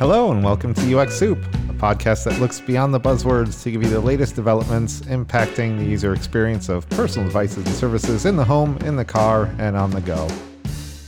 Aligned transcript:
Hello, 0.00 0.32
and 0.32 0.42
welcome 0.42 0.72
to 0.72 0.98
UX 0.98 1.14
Soup, 1.14 1.36
a 1.68 1.74
podcast 1.74 2.24
that 2.24 2.40
looks 2.40 2.58
beyond 2.58 2.94
the 2.94 2.98
buzzwords 2.98 3.62
to 3.62 3.70
give 3.70 3.82
you 3.82 3.90
the 3.90 4.00
latest 4.00 4.34
developments 4.34 5.02
impacting 5.02 5.76
the 5.76 5.84
user 5.84 6.14
experience 6.14 6.70
of 6.70 6.88
personal 6.88 7.28
devices 7.28 7.66
and 7.66 7.74
services 7.74 8.24
in 8.24 8.34
the 8.34 8.42
home, 8.42 8.78
in 8.78 8.96
the 8.96 9.04
car, 9.04 9.54
and 9.58 9.76
on 9.76 9.90
the 9.90 10.00
go. 10.00 10.26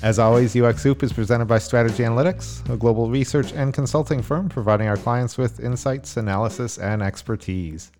As 0.03 0.19
always, 0.19 0.55
UX 0.55 0.83
Soup 0.83 1.03
is 1.03 1.11
presented 1.11 1.47
by 1.47 1.57
Strategy 1.57 2.03
Analytics, 2.03 2.69
a 2.69 2.77
global 2.77 3.09
research 3.09 3.55
and 3.55 3.73
consulting 3.73 4.21
firm 4.21 4.51
providing 4.51 4.89
our 4.89 4.99
clients 4.99 5.39
with 5.39 5.61
insights, 5.61 6.19
analysis, 6.19 6.77
and 6.77 7.01
expertise. 7.01 7.93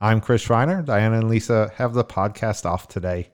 I'm 0.00 0.22
Chris 0.22 0.40
Schreiner. 0.40 0.80
Diana 0.80 1.18
and 1.18 1.28
Lisa 1.28 1.70
have 1.76 1.92
the 1.92 2.02
podcast 2.02 2.64
off 2.64 2.88
today. 2.88 3.28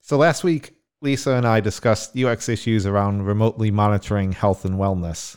So 0.00 0.16
last 0.16 0.42
week, 0.42 0.74
Lisa 1.02 1.34
and 1.34 1.46
I 1.46 1.60
discussed 1.60 2.18
UX 2.18 2.48
issues 2.48 2.84
around 2.84 3.26
remotely 3.26 3.70
monitoring 3.70 4.32
health 4.32 4.64
and 4.64 4.74
wellness. 4.74 5.36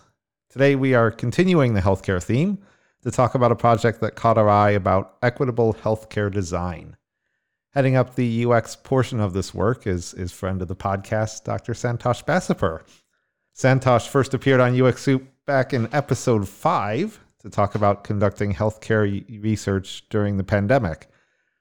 Today, 0.49 0.77
we 0.77 0.93
are 0.93 1.11
continuing 1.11 1.73
the 1.73 1.81
healthcare 1.81 2.23
theme 2.23 2.59
to 3.03 3.11
talk 3.11 3.35
about 3.35 3.51
a 3.51 3.55
project 3.55 3.99
that 3.99 4.15
caught 4.15 4.37
our 4.37 4.47
eye 4.47 4.71
about 4.71 5.17
equitable 5.21 5.73
healthcare 5.73 6.31
design. 6.31 6.95
Heading 7.73 7.97
up 7.97 8.15
the 8.15 8.45
UX 8.45 8.73
portion 8.77 9.19
of 9.19 9.33
this 9.33 9.53
work 9.53 9.85
is, 9.85 10.13
is 10.13 10.31
friend 10.31 10.61
of 10.61 10.69
the 10.69 10.75
podcast, 10.75 11.43
Dr. 11.43 11.73
Santosh 11.73 12.23
Basapur. 12.23 12.83
Santosh 13.53 14.07
first 14.07 14.33
appeared 14.33 14.61
on 14.61 14.81
UX 14.81 15.01
Soup 15.01 15.27
back 15.45 15.73
in 15.73 15.93
episode 15.93 16.47
five 16.47 17.19
to 17.39 17.49
talk 17.49 17.75
about 17.75 18.05
conducting 18.05 18.53
healthcare 18.53 19.25
research 19.43 20.07
during 20.09 20.37
the 20.37 20.45
pandemic. 20.45 21.09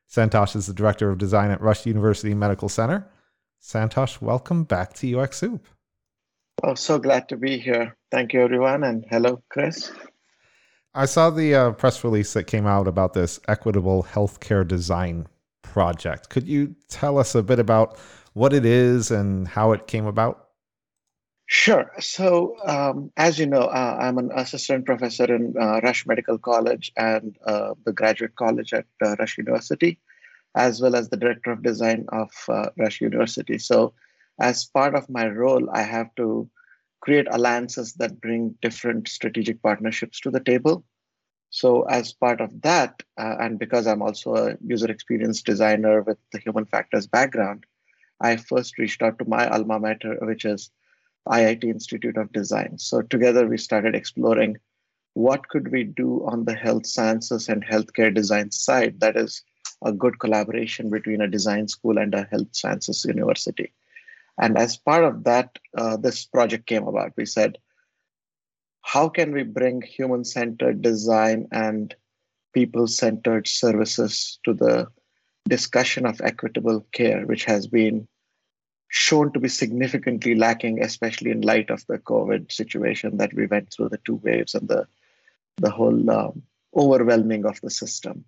Santosh 0.09 0.55
is 0.55 0.69
the 0.69 0.73
director 0.73 1.11
of 1.11 1.19
design 1.19 1.51
at 1.51 1.61
Rush 1.61 1.87
University 1.87 2.34
Medical 2.34 2.69
Center. 2.69 3.05
Santosh, 3.61 4.20
welcome 4.20 4.62
back 4.62 4.92
to 4.95 5.19
UX 5.19 5.39
Soup. 5.39 5.67
Oh, 6.62 6.75
so 6.75 6.99
glad 6.99 7.29
to 7.29 7.37
be 7.37 7.59
here. 7.59 7.97
Thank 8.11 8.33
you, 8.33 8.41
everyone. 8.41 8.83
And 8.83 9.05
hello, 9.11 9.43
Chris. 9.51 9.93
I 10.95 11.05
saw 11.05 11.29
the 11.29 11.55
uh, 11.55 11.73
press 11.73 12.03
release 12.03 12.33
that 12.33 12.45
came 12.45 12.67
out 12.67 12.89
about 12.89 13.13
this 13.13 13.39
equitable 13.47 14.05
healthcare 14.05 14.67
design 14.67 15.27
project. 15.61 16.31
Could 16.31 16.48
you 16.48 16.75
tell 16.89 17.19
us 17.19 17.35
a 17.35 17.43
bit 17.43 17.59
about 17.59 17.98
what 18.33 18.55
it 18.55 18.65
is 18.65 19.11
and 19.11 19.47
how 19.47 19.73
it 19.73 19.87
came 19.87 20.07
about? 20.07 20.48
Sure. 21.45 21.93
So, 22.01 22.57
um, 22.67 23.13
as 23.19 23.39
you 23.39 23.47
know, 23.47 23.63
uh, 23.63 23.98
I'm 24.01 24.17
an 24.17 24.31
assistant 24.35 24.87
professor 24.87 25.33
in 25.33 25.55
uh, 25.61 25.81
Rush 25.83 26.07
Medical 26.07 26.39
College 26.39 26.91
and 26.97 27.37
uh, 27.47 27.75
the 27.85 27.93
graduate 27.93 28.35
college 28.35 28.73
at 28.73 28.87
uh, 29.05 29.15
Rush 29.19 29.37
University, 29.39 30.01
as 30.55 30.81
well 30.81 30.97
as 30.97 31.11
the 31.11 31.17
director 31.17 31.53
of 31.53 31.63
design 31.63 32.07
of 32.09 32.31
uh, 32.48 32.70
Rush 32.79 33.01
University. 33.03 33.59
So, 33.59 33.93
as 34.39 34.65
part 34.65 34.95
of 34.95 35.09
my 35.09 35.29
role, 35.29 35.69
I 35.70 35.83
have 35.83 36.15
to 36.17 36.48
create 37.01 37.27
alliances 37.31 37.95
that 37.95 38.20
bring 38.20 38.56
different 38.62 39.09
strategic 39.09 39.62
partnerships 39.62 40.20
to 40.20 40.31
the 40.31 40.41
table. 40.41 40.84
So, 41.51 41.83
as 41.84 42.12
part 42.12 42.41
of 42.41 42.61
that, 42.62 43.03
uh, 43.19 43.37
and 43.41 43.59
because 43.59 43.87
I'm 43.87 44.03
also 44.03 44.34
a 44.34 44.57
user 44.64 44.91
experience 44.91 45.42
designer 45.42 46.03
with 46.03 46.19
the 46.33 46.39
human 46.39 46.67
factors 46.67 47.07
background, 47.07 47.64
I 48.20 48.37
first 48.37 48.79
reached 48.79 49.03
out 49.03 49.19
to 49.19 49.29
my 49.29 49.48
alma 49.48 49.79
mater, 49.79 50.19
which 50.23 50.45
is 50.45 50.70
IIT 51.29 51.64
Institute 51.64 52.17
of 52.17 52.33
Design. 52.33 52.79
So, 52.79 53.03
together 53.03 53.47
we 53.47 53.59
started 53.59 53.95
exploring 53.95 54.57
what 55.14 55.48
could 55.48 55.73
we 55.73 55.84
do 55.84 56.27
on 56.27 56.45
the 56.45 56.55
health 56.55 56.87
sciences 56.87 57.48
and 57.48 57.64
healthcare 57.64 58.12
design 58.12 58.51
side 58.51 59.01
that 59.01 59.17
is 59.17 59.42
a 59.83 59.92
good 59.92 60.19
collaboration 60.19 60.91
between 60.91 61.23
a 61.23 61.29
design 61.29 61.69
school 61.69 61.98
and 61.98 62.14
a 62.14 62.25
health 62.25 62.48
sciences 62.53 63.05
university. 63.07 63.73
And 64.39 64.58
as 64.58 64.77
part 64.77 65.05
of 65.05 65.24
that, 65.24 65.58
uh, 65.77 65.97
this 65.97 66.27
project 66.27 66.67
came 66.67 66.86
about. 66.86 67.13
We 67.17 67.27
said, 67.27 67.58
how 68.83 69.08
can 69.08 69.33
we 69.33 69.42
bring 69.42 69.83
human 69.83 70.24
centered 70.24 70.83
design 70.83 71.48
and 71.51 71.95
people 72.52 72.86
centered 72.86 73.48
services 73.48 74.39
to 74.45 74.55
the 74.55 74.89
discussion 75.48 76.07
of 76.07 76.20
equitable 76.20 76.86
care, 76.92 77.27
which 77.27 77.45
has 77.45 77.67
been 77.67 78.07
shown 78.89 79.33
to 79.33 79.41
be 79.41 79.48
significantly 79.48 80.35
lacking, 80.35 80.83
especially 80.83 81.30
in 81.30 81.41
light 81.41 81.70
of 81.70 81.85
the 81.86 81.98
COVID 81.98 82.53
situation 82.53 83.17
that 83.17 83.35
we 83.35 83.47
went 83.47 83.73
through 83.73 83.89
the 83.89 84.01
two 84.05 84.17
waves 84.17 84.55
and 84.55 84.68
the, 84.68 84.86
the 85.57 85.70
whole 85.70 86.11
um, 86.11 86.42
overwhelming 86.74 87.45
of 87.45 87.61
the 87.61 87.70
system. 87.70 88.24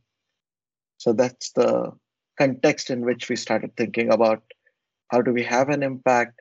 So 0.97 1.13
that's 1.13 1.53
the 1.53 1.93
context 2.37 2.91
in 2.91 3.05
which 3.05 3.29
we 3.29 3.37
started 3.37 3.77
thinking 3.77 4.11
about 4.11 4.43
how 5.09 5.23
do 5.23 5.33
we 5.33 5.43
have 5.43 5.69
an 5.69 5.83
impact? 5.83 6.41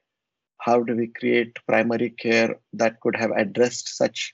How 0.59 0.83
do 0.83 0.95
we 0.95 1.07
create 1.07 1.57
primary 1.67 2.09
care 2.09 2.59
that 2.73 2.99
could 2.99 3.15
have 3.15 3.31
addressed 3.31 3.95
such 3.95 4.33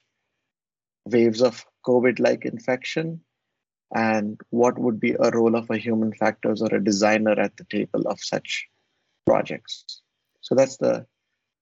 waves 1.05 1.41
of 1.41 1.65
COVID 1.85 2.19
like 2.19 2.45
infection? 2.45 3.21
And 3.95 4.41
what 4.49 4.79
would 4.79 4.99
be 4.99 5.15
a 5.19 5.29
role 5.29 5.55
of 5.55 5.69
a 5.69 5.77
human 5.77 6.13
factors 6.13 6.61
or 6.61 6.73
a 6.73 6.83
designer 6.83 7.39
at 7.39 7.55
the 7.57 7.65
table 7.65 8.07
of 8.07 8.19
such 8.19 8.67
projects? 9.25 10.01
So 10.41 10.55
that's 10.55 10.77
the 10.77 11.05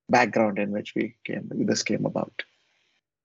background 0.10 0.60
in 0.60 0.72
which 0.72 0.94
we 0.96 1.16
came 1.26 1.50
this 1.54 1.84
came 1.84 2.06
about. 2.06 2.44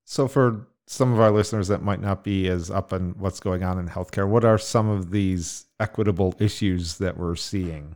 So 0.05 0.27
for 0.27 0.67
some 0.87 1.13
of 1.13 1.19
our 1.19 1.31
listeners 1.31 1.67
that 1.67 1.83
might 1.83 2.01
not 2.01 2.23
be 2.23 2.47
as 2.47 2.71
up 2.71 2.93
on 2.93 3.15
what's 3.17 3.39
going 3.39 3.63
on 3.63 3.77
in 3.77 3.87
healthcare, 3.87 4.27
what 4.27 4.45
are 4.45 4.57
some 4.57 4.89
of 4.89 5.11
these 5.11 5.65
equitable 5.79 6.33
issues 6.39 6.97
that 6.97 7.17
we're 7.17 7.35
seeing? 7.35 7.95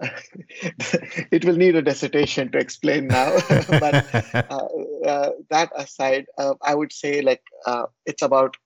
it 1.32 1.44
will 1.44 1.56
need 1.56 1.74
a 1.76 1.82
dissertation 1.82 2.50
to 2.52 2.58
explain 2.58 3.08
now. 3.08 3.32
but 3.80 4.04
uh, 4.50 4.66
uh, 5.06 5.30
that 5.50 5.70
aside, 5.74 6.26
uh, 6.38 6.54
I 6.62 6.74
would 6.74 6.92
say 6.92 7.22
like 7.22 7.42
uh, 7.66 7.86
it's 8.06 8.22
about 8.22 8.56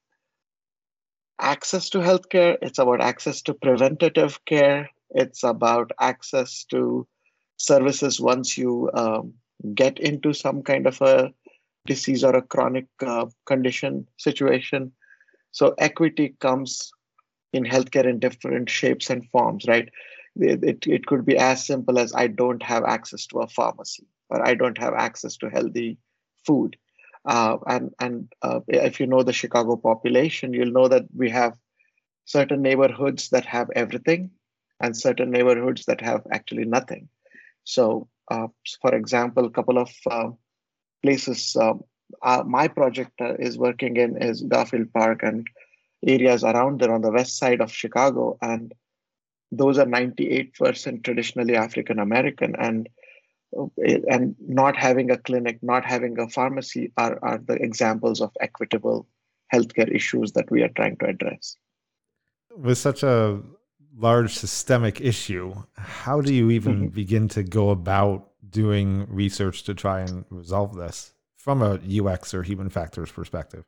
access 1.41 1.89
to 1.91 1.99
healthcare. 1.99 2.57
It's 2.63 2.79
about 2.79 3.01
access 3.01 3.43
to 3.43 3.55
preventative 3.55 4.45
care. 4.45 4.91
It's 5.11 5.43
about 5.43 5.91
access 6.01 6.65
to 6.71 7.07
services 7.57 8.21
once 8.21 8.59
you 8.59 8.91
um, 8.95 9.35
get 9.75 9.99
into 9.99 10.33
some 10.33 10.63
kind 10.63 10.87
of 10.87 11.01
a 11.01 11.33
disease 11.87 12.25
or 12.25 12.37
a 12.37 12.43
chronic 12.43 12.87
uh, 13.05 13.27
condition 13.47 14.07
situation. 14.19 14.93
So 15.51 15.75
equity 15.79 16.35
comes 16.41 16.93
in 17.53 17.65
healthcare 17.65 18.07
in 18.07 18.19
different 18.19 18.71
shapes 18.71 19.11
and 19.11 19.29
forms, 19.31 19.67
right? 19.69 19.89
It, 20.37 20.87
it, 20.87 21.07
could 21.07 21.25
be 21.25 21.37
as 21.37 21.67
simple 21.67 21.99
as 21.99 22.15
I 22.15 22.27
don't 22.27 22.63
have 22.63 22.85
access 22.85 23.27
to 23.29 23.41
a 23.41 23.47
pharmacy 23.47 24.07
or 24.31 24.47
I 24.47 24.55
don't 24.55 24.79
have 24.79 24.95
access 24.95 25.37
to 25.39 25.51
healthy 25.51 25.99
food. 26.47 26.77
Uh, 27.25 27.59
and 27.67 27.91
and 28.01 28.33
uh, 28.43 28.61
if 28.67 28.99
you 28.99 29.07
know 29.07 29.23
the 29.23 29.33
Chicago 29.33 29.77
population, 29.77 30.53
you'll 30.53 30.73
know 30.73 30.89
that 30.89 31.05
we 31.15 31.31
have 31.31 31.57
certain 32.25 32.63
neighborhoods 32.63 33.29
that 33.31 33.45
have 33.45 33.71
everything 33.77 34.31
and 34.81 34.97
certain 34.97 35.31
neighborhoods 35.31 35.85
that 35.87 36.01
have 36.01 36.27
actually 36.33 36.65
nothing. 36.65 37.09
So, 37.65 38.09
uh, 38.31 38.49
for 38.81 38.95
example, 38.95 39.45
a 39.45 39.51
couple 39.51 39.79
of 39.79 39.91
uh, 40.11 40.31
places 41.03 41.55
um, 41.57 41.85
uh, 42.23 42.43
my 42.47 42.69
project 42.69 43.13
uh, 43.21 43.35
is 43.39 43.57
working 43.57 43.97
in 43.97 44.21
is 44.21 44.43
Garfield 44.43 44.93
Park 44.93 45.23
and 45.23 45.47
areas 46.07 46.45
around 46.45 46.81
there 46.81 46.93
on 46.93 47.01
the 47.01 47.11
west 47.11 47.39
side 47.39 47.61
of 47.61 47.73
Chicago. 47.73 48.37
And 48.43 48.75
those 49.53 49.79
are 49.79 49.85
98% 49.85 51.05
traditionally 51.05 51.57
African 51.57 51.99
American 51.99 52.57
and 52.59 52.89
and 53.77 54.35
not 54.41 54.77
having 54.77 55.11
a 55.11 55.19
clinic, 55.19 55.59
not 55.63 55.85
having 55.85 56.19
a 56.19 56.27
pharmacy 56.27 56.91
are, 56.97 57.19
are 57.23 57.37
the 57.37 57.55
examples 57.57 58.23
of 58.23 58.31
equitable 58.41 59.07
healthcare 59.53 59.95
issues 59.95 60.33
that 60.33 60.51
we 60.51 60.63
are 60.63 60.71
trying 60.71 60.97
to 60.97 61.07
address. 61.07 61.57
With 62.57 62.79
such 62.79 63.03
a 63.03 63.43
large 63.95 64.35
systemic 64.35 65.03
issue, 65.03 65.55
how 65.77 66.23
do 66.23 66.33
you 66.33 66.51
even 66.51 66.77
mm-hmm. 66.77 66.95
begin 66.95 67.29
to 67.29 67.43
go 67.43 67.69
about 67.69 68.31
doing 68.49 69.07
research 69.11 69.65
to 69.65 69.75
try 69.75 70.01
and 70.01 70.25
resolve 70.31 70.75
this 70.75 71.13
from 71.37 71.61
a 71.61 71.79
UX 72.01 72.33
or 72.33 72.43
human 72.43 72.71
factors 72.71 73.13
perspective? 73.13 73.67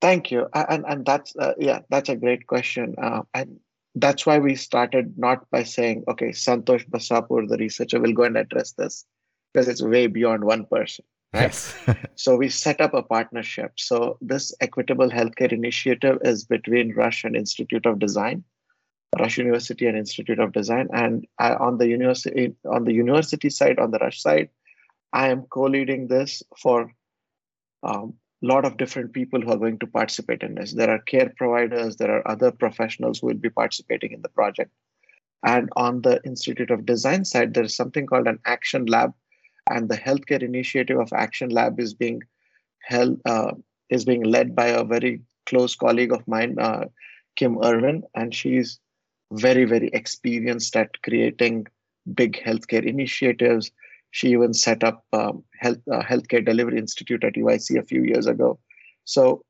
Thank 0.00 0.30
you, 0.30 0.48
and 0.52 0.84
and 0.86 1.06
that's 1.06 1.34
uh, 1.36 1.54
yeah, 1.58 1.80
that's 1.88 2.08
a 2.08 2.16
great 2.16 2.46
question. 2.48 2.96
Uh, 3.00 3.22
and 3.34 3.60
that's 3.94 4.24
why 4.24 4.38
we 4.38 4.54
started 4.54 5.18
not 5.18 5.48
by 5.50 5.62
saying, 5.62 6.04
okay, 6.08 6.30
Santosh 6.30 6.88
Basapur, 6.88 7.48
the 7.48 7.58
researcher, 7.58 8.00
will 8.00 8.12
go 8.12 8.22
and 8.22 8.36
address 8.36 8.72
this 8.72 9.04
because 9.52 9.68
it's 9.68 9.82
way 9.82 10.06
beyond 10.06 10.44
one 10.44 10.64
person. 10.66 11.04
Right? 11.34 11.42
Yes. 11.42 11.74
so 12.14 12.36
we 12.36 12.48
set 12.48 12.80
up 12.80 12.94
a 12.94 13.02
partnership. 13.02 13.72
So 13.76 14.18
this 14.20 14.54
equitable 14.60 15.10
healthcare 15.10 15.52
initiative 15.52 16.18
is 16.22 16.44
between 16.44 16.94
Rush 16.94 17.24
and 17.24 17.36
Institute 17.36 17.86
of 17.86 17.98
Design, 17.98 18.44
Rush 19.18 19.38
University 19.38 19.86
and 19.86 19.96
Institute 19.96 20.38
of 20.38 20.52
Design. 20.52 20.88
And 20.92 21.26
I, 21.38 21.54
on 21.54 21.78
the 21.78 21.88
university 21.88 22.54
on 22.70 22.84
the 22.84 22.94
university 22.94 23.50
side, 23.50 23.78
on 23.78 23.90
the 23.90 23.98
Rush 23.98 24.20
side, 24.22 24.48
I 25.12 25.28
am 25.28 25.42
co-leading 25.42 26.08
this 26.08 26.42
for 26.58 26.90
um, 27.82 28.14
lot 28.42 28.64
of 28.64 28.76
different 28.76 29.12
people 29.12 29.40
who 29.40 29.50
are 29.50 29.58
going 29.58 29.78
to 29.78 29.86
participate 29.86 30.42
in 30.42 30.54
this. 30.56 30.72
There 30.72 30.90
are 30.90 30.98
care 30.98 31.32
providers, 31.36 31.96
there 31.96 32.10
are 32.10 32.28
other 32.28 32.50
professionals 32.50 33.20
who 33.20 33.28
will 33.28 33.34
be 33.34 33.50
participating 33.50 34.12
in 34.12 34.22
the 34.22 34.28
project. 34.28 34.72
And 35.44 35.70
on 35.76 36.02
the 36.02 36.20
Institute 36.24 36.70
of 36.70 36.86
Design 36.86 37.24
side, 37.24 37.54
there 37.54 37.64
is 37.64 37.74
something 37.74 38.06
called 38.06 38.28
an 38.28 38.38
action 38.44 38.86
lab. 38.86 39.12
And 39.70 39.88
the 39.88 39.96
healthcare 39.96 40.42
initiative 40.42 40.98
of 40.98 41.12
Action 41.12 41.50
Lab 41.50 41.78
is 41.78 41.94
being 41.94 42.22
held, 42.80 43.20
uh, 43.24 43.52
is 43.90 44.04
being 44.04 44.24
led 44.24 44.56
by 44.56 44.66
a 44.66 44.84
very 44.84 45.22
close 45.46 45.76
colleague 45.76 46.12
of 46.12 46.26
mine, 46.26 46.58
uh, 46.58 46.86
Kim 47.36 47.62
Irwin, 47.62 48.02
and 48.14 48.34
she's 48.34 48.80
very, 49.32 49.64
very 49.64 49.88
experienced 49.92 50.76
at 50.76 51.00
creating 51.02 51.66
big 52.14 52.42
healthcare 52.44 52.84
initiatives. 52.84 53.70
She 54.12 54.28
even 54.28 54.54
set 54.54 54.84
up 54.84 55.04
um, 55.12 55.42
health 55.58 55.78
uh, 55.90 56.02
healthcare 56.02 56.44
delivery 56.44 56.78
institute 56.78 57.24
at 57.24 57.34
UIC 57.34 57.78
a 57.78 57.84
few 57.84 58.02
years 58.02 58.26
ago. 58.26 58.58
So 59.04 59.44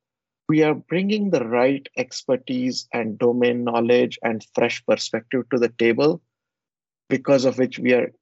we 0.49 0.63
are 0.63 0.75
bringing 0.75 1.31
the 1.31 1.45
right 1.47 1.87
expertise 1.97 2.89
and 2.93 3.19
domain 3.19 3.65
knowledge 3.65 4.19
and 4.23 4.47
fresh 4.55 4.85
perspective 4.87 5.45
to 5.51 5.59
the 5.59 5.69
table, 5.69 6.23
because 7.09 7.45
of 7.45 7.59
which 7.59 7.79
we 7.79 7.93
are 7.93 8.13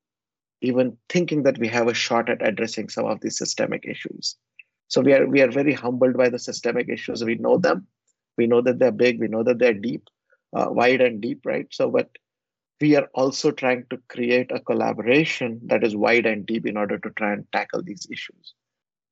even 0.63 0.97
thinking 1.09 1.43
that 1.43 1.59
we 1.59 1.69
have 1.69 1.89
a 1.89 1.95
shot 1.95 2.29
at 2.29 2.47
addressing 2.47 2.89
some 2.89 3.07
of 3.07 3.21
these 3.21 3.39
systemic 3.39 3.85
issues. 3.87 4.37
So 4.89 5.03
we 5.03 5.13
are 5.13 5.27
we 5.27 5.43
are 5.43 5.51
very 5.51 5.73
humbled 5.73 6.17
by 6.17 6.31
the 6.31 6.39
systemic 6.39 6.89
issues. 6.89 7.23
We 7.23 7.37
know 7.37 7.59
them. 7.59 7.87
We 8.39 8.47
know 8.47 8.63
that 8.63 8.79
they're 8.79 8.93
big. 8.93 9.21
We 9.21 9.29
know 9.29 9.43
that 9.43 9.59
they're 9.59 9.75
deep, 9.75 10.09
uh, 10.57 10.69
wide 10.71 11.03
and 11.03 11.21
deep, 11.21 11.41
right? 11.45 11.67
So, 11.71 11.91
but 11.91 12.11
we 12.81 12.97
are 12.97 13.09
also 13.15 13.51
trying 13.51 13.85
to 13.91 13.99
create 14.09 14.51
a 14.51 14.61
collaboration 14.61 15.61
that 15.65 15.85
is 15.85 15.95
wide 15.95 16.27
and 16.27 16.47
deep 16.47 16.67
in 16.67 16.77
order 16.77 16.99
to 16.99 17.11
try 17.11 17.33
and 17.33 17.45
tackle 17.53 17.83
these 17.83 18.07
issues. 18.11 18.55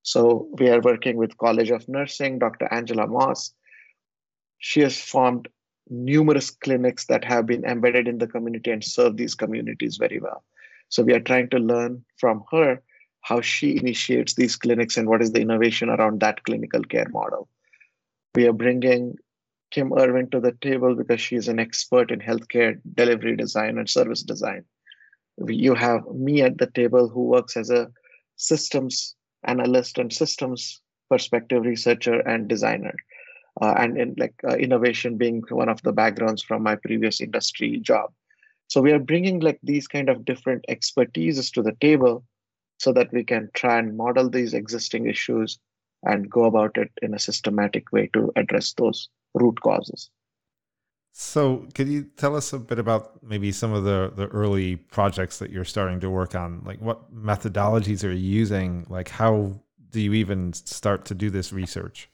So 0.03 0.49
we 0.59 0.70
are 0.70 0.81
working 0.81 1.17
with 1.17 1.37
College 1.37 1.70
of 1.70 1.87
Nursing, 1.88 2.38
Dr. 2.38 2.73
Angela 2.73 3.06
Moss. 3.06 3.53
She 4.59 4.81
has 4.81 4.99
formed 4.99 5.49
numerous 5.91 6.50
clinics 6.50 7.06
that 7.06 7.25
have 7.25 7.47
been 7.47 7.65
embedded 7.65 8.09
in 8.09 8.19
the 8.19 8.26
community 8.26 8.70
and 8.70 8.82
serve 8.82 9.17
these 9.17 9.35
communities 9.35 9.97
very 9.97 10.19
well. 10.19 10.44
So 10.88 11.03
we 11.03 11.12
are 11.12 11.21
trying 11.21 11.50
to 11.50 11.59
learn 11.59 12.05
from 12.17 12.44
her 12.50 12.82
how 13.21 13.43
she 13.43 13.76
initiates 13.76 14.35
these 14.35 14.56
clinics 14.56 14.97
and 14.97 15.09
what 15.09 15.21
is 15.21 15.32
the 15.32 15.41
innovation 15.41 15.91
around 15.91 16.21
that 16.21 16.43
clinical 16.44 16.82
care 16.82 17.09
model. 17.11 17.49
We 18.35 18.47
are 18.47 18.53
bringing 18.53 19.17
Kim 19.70 19.93
Irwin 19.93 20.31
to 20.31 20.41
the 20.41 20.53
table 20.61 20.94
because 20.94 21.20
she's 21.20 21.49
an 21.49 21.59
expert 21.59 22.11
in 22.11 22.20
healthcare 22.20 22.81
delivery 22.94 23.37
design 23.37 23.79
and 23.79 23.88
service 23.88 24.23
design. 24.23 24.65
You 25.47 25.75
have 25.75 26.06
me 26.09 26.43
at 26.43 26.59
the 26.59 26.67
table 26.67 27.09
who 27.09 27.25
works 27.25 27.56
as 27.56 27.70
a 27.70 27.91
systems 28.37 29.15
analyst 29.44 29.99
and 29.99 30.12
systems 30.12 30.81
perspective 31.11 31.65
researcher 31.65 32.20
and 32.20 32.49
designer. 32.49 32.94
Uh, 33.61 33.75
and 33.76 33.99
in 33.99 34.15
like 34.19 34.35
uh, 34.49 34.56
innovation 34.56 35.17
being 35.17 35.43
one 35.49 35.69
of 35.69 35.82
the 35.82 35.93
backgrounds 35.93 36.43
from 36.43 36.62
my 36.62 36.76
previous 36.76 37.21
industry 37.21 37.79
job. 37.79 38.12
So 38.69 38.81
we 38.81 38.93
are 38.93 39.00
bringing 39.00 39.41
like 39.41 39.59
these 39.62 39.88
kind 39.88 40.09
of 40.09 40.25
different 40.25 40.64
expertises 40.69 41.53
to 41.55 41.62
the 41.62 41.76
table 41.81 42.25
so 42.79 42.93
that 42.93 43.12
we 43.12 43.25
can 43.25 43.50
try 43.55 43.79
and 43.79 43.97
model 43.97 44.31
these 44.31 44.55
existing 44.55 45.09
issues 45.09 45.59
and 46.05 46.31
go 46.31 46.44
about 46.44 46.76
it 46.76 46.93
in 47.03 47.14
a 47.14 47.19
systematic 47.19 47.91
way 47.91 48.09
to 48.12 48.31
address 48.37 48.73
those 48.75 49.09
root 49.38 49.61
causes. 49.62 50.11
So, 51.12 51.67
could 51.75 51.88
you 51.88 52.05
tell 52.17 52.37
us 52.37 52.52
a 52.52 52.58
bit 52.61 52.79
about 52.79 53.23
maybe 53.25 53.50
some 53.50 53.73
of 53.73 53.82
the, 53.82 54.12
the 54.14 54.29
early 54.29 54.76
projects 54.76 55.40
that 55.40 55.50
you're 55.50 55.64
starting 55.64 55.99
to 56.00 56.11
work 56.11 56.37
on? 56.37 56.62
Like, 56.64 56.81
what 56.81 57.12
methodologies 57.12 58.05
are 58.05 58.12
you 58.12 58.31
using? 58.31 58.87
Like, 58.88 59.08
how 59.08 59.61
do 59.90 60.00
you 60.00 60.12
even 60.14 60.52
start 60.52 61.05
to 61.06 61.14
do 61.14 61.29
this 61.29 61.52
research? 61.52 62.08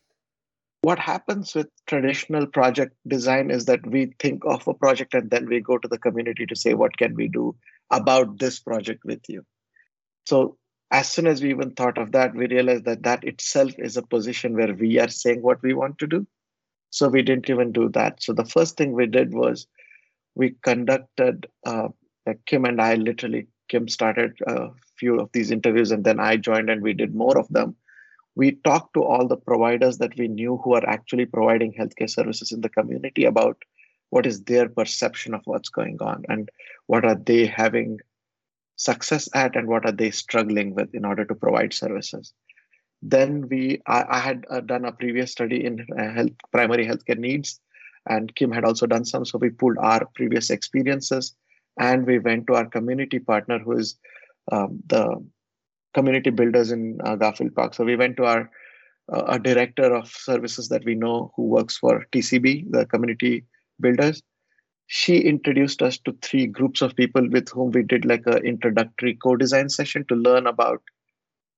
What 0.80 0.98
happens 0.98 1.54
with 1.54 1.68
traditional 1.86 2.46
project 2.46 2.94
design 3.06 3.50
is 3.50 3.66
that 3.66 3.86
we 3.86 4.14
think 4.18 4.42
of 4.46 4.66
a 4.68 4.74
project 4.74 5.14
and 5.14 5.30
then 5.30 5.48
we 5.48 5.60
go 5.60 5.76
to 5.76 5.88
the 5.88 5.98
community 5.98 6.46
to 6.46 6.56
say, 6.56 6.74
what 6.74 6.96
can 6.96 7.14
we 7.14 7.28
do 7.28 7.56
about 7.90 8.38
this 8.38 8.58
project 8.58 9.02
with 9.04 9.20
you? 9.28 9.44
So, 10.26 10.56
as 10.90 11.08
soon 11.10 11.26
as 11.26 11.42
we 11.42 11.50
even 11.50 11.72
thought 11.72 11.98
of 11.98 12.12
that, 12.12 12.34
we 12.34 12.46
realized 12.46 12.84
that 12.84 13.02
that 13.02 13.24
itself 13.24 13.72
is 13.78 13.96
a 13.96 14.02
position 14.02 14.54
where 14.54 14.72
we 14.72 14.98
are 14.98 15.08
saying 15.08 15.42
what 15.42 15.62
we 15.62 15.74
want 15.74 15.98
to 15.98 16.06
do. 16.06 16.26
So 16.94 17.08
we 17.08 17.22
didn't 17.22 17.50
even 17.50 17.72
do 17.72 17.88
that. 17.88 18.22
So 18.22 18.32
the 18.32 18.44
first 18.44 18.76
thing 18.76 18.92
we 18.92 19.06
did 19.06 19.34
was 19.34 19.66
we 20.36 20.54
conducted, 20.62 21.48
uh, 21.66 21.88
like 22.24 22.38
Kim 22.46 22.64
and 22.64 22.80
I 22.80 22.94
literally, 22.94 23.48
Kim 23.68 23.88
started 23.88 24.38
a 24.46 24.68
few 24.96 25.18
of 25.18 25.28
these 25.32 25.50
interviews 25.50 25.90
and 25.90 26.04
then 26.04 26.20
I 26.20 26.36
joined 26.36 26.70
and 26.70 26.82
we 26.82 26.92
did 26.92 27.12
more 27.12 27.36
of 27.36 27.48
them. 27.48 27.74
We 28.36 28.52
talked 28.52 28.94
to 28.94 29.02
all 29.02 29.26
the 29.26 29.36
providers 29.36 29.98
that 29.98 30.16
we 30.16 30.28
knew 30.28 30.60
who 30.62 30.74
are 30.74 30.88
actually 30.88 31.26
providing 31.26 31.72
healthcare 31.72 32.08
services 32.08 32.52
in 32.52 32.60
the 32.60 32.68
community 32.68 33.24
about 33.24 33.60
what 34.10 34.24
is 34.24 34.44
their 34.44 34.68
perception 34.68 35.34
of 35.34 35.42
what's 35.46 35.70
going 35.70 36.00
on 36.00 36.24
and 36.28 36.48
what 36.86 37.04
are 37.04 37.16
they 37.16 37.46
having 37.46 37.98
success 38.76 39.28
at 39.34 39.56
and 39.56 39.66
what 39.66 39.84
are 39.84 39.92
they 39.92 40.12
struggling 40.12 40.76
with 40.76 40.94
in 40.94 41.04
order 41.04 41.24
to 41.24 41.34
provide 41.34 41.72
services 41.72 42.32
then 43.04 43.48
we 43.48 43.80
i, 43.86 44.04
I 44.16 44.18
had 44.18 44.46
uh, 44.50 44.60
done 44.60 44.84
a 44.84 44.92
previous 44.92 45.32
study 45.32 45.64
in 45.64 45.86
uh, 45.98 46.10
health 46.12 46.32
primary 46.52 46.86
healthcare 46.86 47.18
needs 47.18 47.60
and 48.06 48.34
kim 48.34 48.50
had 48.50 48.64
also 48.64 48.86
done 48.86 49.04
some 49.04 49.24
so 49.24 49.38
we 49.38 49.50
pulled 49.50 49.78
our 49.78 50.06
previous 50.14 50.50
experiences 50.50 51.34
and 51.78 52.06
we 52.06 52.18
went 52.18 52.46
to 52.46 52.54
our 52.54 52.66
community 52.66 53.18
partner 53.18 53.58
who 53.58 53.72
is 53.72 53.96
um, 54.52 54.80
the 54.86 55.04
community 55.94 56.30
builders 56.30 56.70
in 56.70 56.98
uh, 57.04 57.14
garfield 57.14 57.54
park. 57.54 57.74
So 57.74 57.84
we 57.84 57.96
went 57.96 58.16
to 58.18 58.24
our 58.24 58.50
uh, 59.12 59.24
a 59.28 59.38
director 59.38 59.94
of 59.94 60.08
services 60.08 60.68
that 60.68 60.84
we 60.84 60.94
know 60.94 61.30
who 61.36 61.42
works 61.42 61.76
for 61.76 62.06
tcb 62.12 62.70
the 62.70 62.86
community 62.86 63.44
builders. 63.80 64.22
She 64.86 65.18
introduced 65.18 65.82
us 65.82 65.98
to 65.98 66.16
three 66.22 66.46
groups 66.46 66.82
of 66.82 66.96
people 66.96 67.28
with 67.30 67.48
whom 67.50 67.70
we 67.70 67.82
did 67.82 68.04
like 68.04 68.26
an 68.26 68.44
introductory 68.44 69.14
co-design 69.14 69.68
session 69.68 70.04
to 70.08 70.14
learn 70.14 70.46
about 70.46 70.82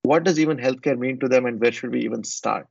what 0.07 0.25
does 0.25 0.39
even 0.39 0.57
healthcare 0.57 0.99
mean 0.99 1.19
to 1.21 1.29
them 1.29 1.47
and 1.47 1.61
where 1.61 1.73
should 1.73 1.93
we 1.93 2.01
even 2.01 2.25
start? 2.25 2.67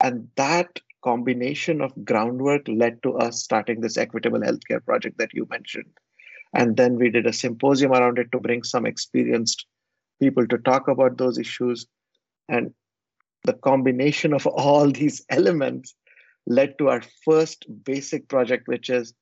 And 0.00 0.28
that 0.36 0.80
combination 1.02 1.80
of 1.80 2.04
groundwork 2.04 2.62
led 2.66 3.02
to 3.02 3.16
us 3.18 3.42
starting 3.42 3.80
this 3.80 3.96
equitable 3.96 4.40
healthcare 4.40 4.84
project 4.84 5.18
that 5.18 5.34
you 5.34 5.46
mentioned. 5.50 5.90
And 6.54 6.76
then 6.76 6.96
we 6.96 7.10
did 7.10 7.26
a 7.26 7.32
symposium 7.32 7.92
around 7.92 8.18
it 8.18 8.32
to 8.32 8.40
bring 8.40 8.62
some 8.62 8.86
experienced 8.86 9.66
people 10.20 10.46
to 10.48 10.58
talk 10.58 10.88
about 10.88 11.18
those 11.18 11.38
issues. 11.38 11.86
And 12.48 12.72
the 13.44 13.52
combination 13.52 14.32
of 14.32 14.46
all 14.46 14.90
these 15.00 15.24
elements 15.28 15.94
led 16.46 16.78
to 16.78 16.88
our 16.88 17.02
first 17.24 17.66
basic 17.84 18.28
project 18.28 18.68
which 18.68 18.88
is 18.88 19.12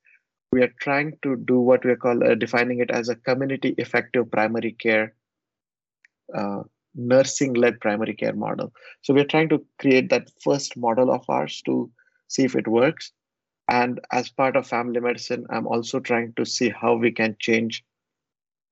we 0.52 0.62
are 0.62 0.72
trying 0.80 1.18
to 1.22 1.36
do 1.36 1.58
what 1.58 1.84
we 1.84 1.96
call, 1.96 2.22
uh, 2.22 2.36
defining 2.36 2.78
it 2.78 2.90
as 2.90 3.08
a 3.08 3.16
community 3.16 3.74
effective 3.78 4.30
primary 4.30 4.72
care 4.72 5.12
uh, 6.32 6.62
nursing 6.96 7.54
led 7.54 7.80
primary 7.80 8.14
care 8.14 8.34
model. 8.34 8.72
So 9.02 9.14
we're 9.14 9.24
trying 9.24 9.48
to 9.50 9.64
create 9.78 10.10
that 10.10 10.30
first 10.42 10.76
model 10.76 11.12
of 11.12 11.24
ours 11.28 11.62
to 11.66 11.90
see 12.28 12.44
if 12.44 12.56
it 12.56 12.66
works. 12.66 13.12
And 13.68 14.00
as 14.12 14.28
part 14.28 14.56
of 14.56 14.66
family 14.66 15.00
medicine, 15.00 15.46
I'm 15.50 15.66
also 15.66 16.00
trying 16.00 16.32
to 16.36 16.44
see 16.44 16.70
how 16.70 16.94
we 16.94 17.10
can 17.10 17.36
change 17.38 17.84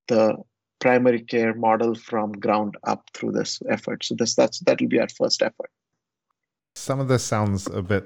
the 0.09 0.37
primary 0.81 1.23
care 1.23 1.55
model 1.55 1.95
from 1.95 2.33
ground 2.33 2.77
up 2.85 3.09
through 3.15 3.33
this 3.33 3.61
effort. 3.71 4.05
So 4.05 4.15
this 4.15 4.35
that's 4.35 4.61
that 4.61 4.81
will 4.81 4.89
be 4.89 5.01
our 5.01 5.09
first 5.09 5.43
effort. 5.43 5.71
Some 6.77 7.01
of 7.01 7.09
this 7.09 7.25
sounds 7.25 7.67
a 7.67 7.83
bit 7.83 8.05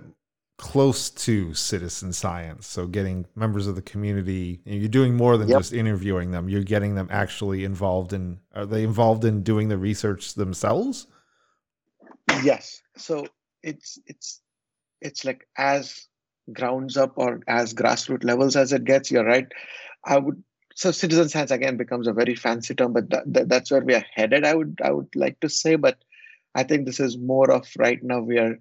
close 0.58 1.08
to 1.08 1.54
citizen 1.54 2.12
science. 2.12 2.66
So 2.66 2.86
getting 2.86 3.26
members 3.36 3.66
of 3.66 3.76
the 3.76 3.82
community, 3.82 4.60
you're 4.64 4.88
doing 4.88 5.16
more 5.16 5.36
than 5.36 5.48
yep. 5.48 5.60
just 5.60 5.72
interviewing 5.72 6.32
them. 6.32 6.48
You're 6.48 6.64
getting 6.64 6.94
them 6.94 7.08
actually 7.10 7.64
involved 7.64 8.12
in. 8.12 8.38
Are 8.54 8.66
they 8.66 8.82
involved 8.82 9.24
in 9.24 9.42
doing 9.42 9.68
the 9.68 9.78
research 9.78 10.34
themselves? 10.34 11.06
Yes. 12.42 12.82
So 12.96 13.26
it's 13.62 13.98
it's 14.06 14.40
it's 15.00 15.24
like 15.24 15.46
as 15.56 16.08
grounds 16.52 16.96
up 16.96 17.12
or 17.16 17.40
as 17.46 17.72
grassroots 17.72 18.24
levels 18.24 18.56
as 18.56 18.72
it 18.72 18.84
gets. 18.84 19.10
You're 19.10 19.24
right. 19.24 19.46
I 20.04 20.18
would. 20.18 20.42
So 20.74 20.90
citizen 20.90 21.28
science 21.28 21.50
again 21.50 21.76
becomes 21.76 22.06
a 22.06 22.12
very 22.12 22.36
fancy 22.36 22.72
term, 22.74 22.92
but 22.92 23.10
that, 23.10 23.32
that, 23.32 23.48
that's 23.48 23.70
where 23.70 23.80
we 23.80 23.94
are 23.94 24.04
headed. 24.14 24.44
I 24.44 24.54
would 24.54 24.80
I 24.84 24.90
would 24.90 25.08
like 25.14 25.38
to 25.40 25.48
say, 25.48 25.76
but 25.76 25.98
I 26.54 26.64
think 26.64 26.84
this 26.84 27.00
is 27.00 27.16
more 27.16 27.50
of 27.50 27.68
right 27.78 28.02
now 28.02 28.20
we 28.20 28.38
are 28.38 28.58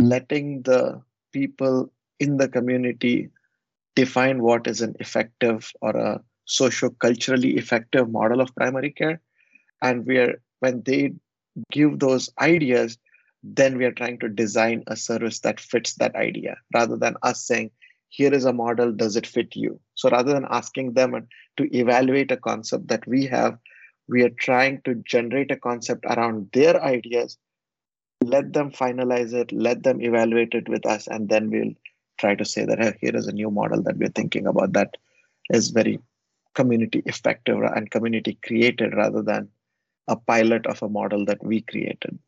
letting 0.00 0.62
the 0.62 1.02
people 1.34 1.90
in 2.20 2.38
the 2.38 2.48
community 2.48 3.28
define 3.94 4.42
what 4.42 4.66
is 4.66 4.80
an 4.80 4.94
effective 5.00 5.70
or 5.80 5.96
a 5.96 6.20
socio-culturally 6.46 7.56
effective 7.56 8.10
model 8.10 8.40
of 8.40 8.54
primary 8.54 8.90
care. 8.90 9.20
And 9.82 10.06
we 10.06 10.18
are 10.18 10.40
when 10.60 10.82
they 10.82 11.14
give 11.70 11.98
those 11.98 12.30
ideas 12.40 12.98
then 13.46 13.76
we 13.76 13.84
are 13.84 13.92
trying 13.92 14.18
to 14.18 14.28
design 14.28 14.82
a 14.86 14.96
service 14.96 15.40
that 15.40 15.60
fits 15.60 15.94
that 15.96 16.14
idea 16.16 16.56
rather 16.72 16.96
than 16.96 17.14
us 17.22 17.46
saying 17.46 17.70
here 18.08 18.32
is 18.32 18.46
a 18.46 18.52
model 18.52 18.90
does 18.90 19.16
it 19.16 19.26
fit 19.26 19.54
you? 19.54 19.78
So 19.96 20.08
rather 20.08 20.32
than 20.32 20.46
asking 20.48 20.94
them 20.94 21.28
to 21.58 21.76
evaluate 21.76 22.30
a 22.30 22.38
concept 22.38 22.88
that 22.88 23.06
we 23.06 23.26
have 23.26 23.58
we 24.08 24.22
are 24.22 24.30
trying 24.30 24.80
to 24.84 24.94
generate 24.94 25.50
a 25.50 25.56
concept 25.56 26.04
around 26.06 26.48
their 26.52 26.82
ideas 26.82 27.36
let 28.24 28.52
them 28.52 28.70
finalize 28.70 29.32
it, 29.32 29.52
let 29.52 29.82
them 29.82 30.00
evaluate 30.00 30.54
it 30.54 30.68
with 30.68 30.86
us, 30.86 31.06
and 31.06 31.28
then 31.28 31.50
we'll 31.50 31.74
try 32.18 32.34
to 32.34 32.44
say 32.44 32.64
that 32.64 32.78
hey, 32.78 32.96
here 33.00 33.16
is 33.16 33.26
a 33.26 33.32
new 33.32 33.50
model 33.50 33.82
that 33.82 33.96
we're 33.96 34.08
thinking 34.08 34.46
about 34.46 34.72
that 34.74 34.96
is 35.50 35.70
very 35.70 35.98
community 36.54 37.02
effective 37.06 37.58
and 37.62 37.90
community 37.90 38.38
created 38.44 38.94
rather 38.94 39.22
than 39.22 39.48
a 40.08 40.16
pilot 40.16 40.66
of 40.66 40.82
a 40.82 40.88
model 40.88 41.24
that 41.24 41.42
we 41.44 41.60
created. 41.62 42.18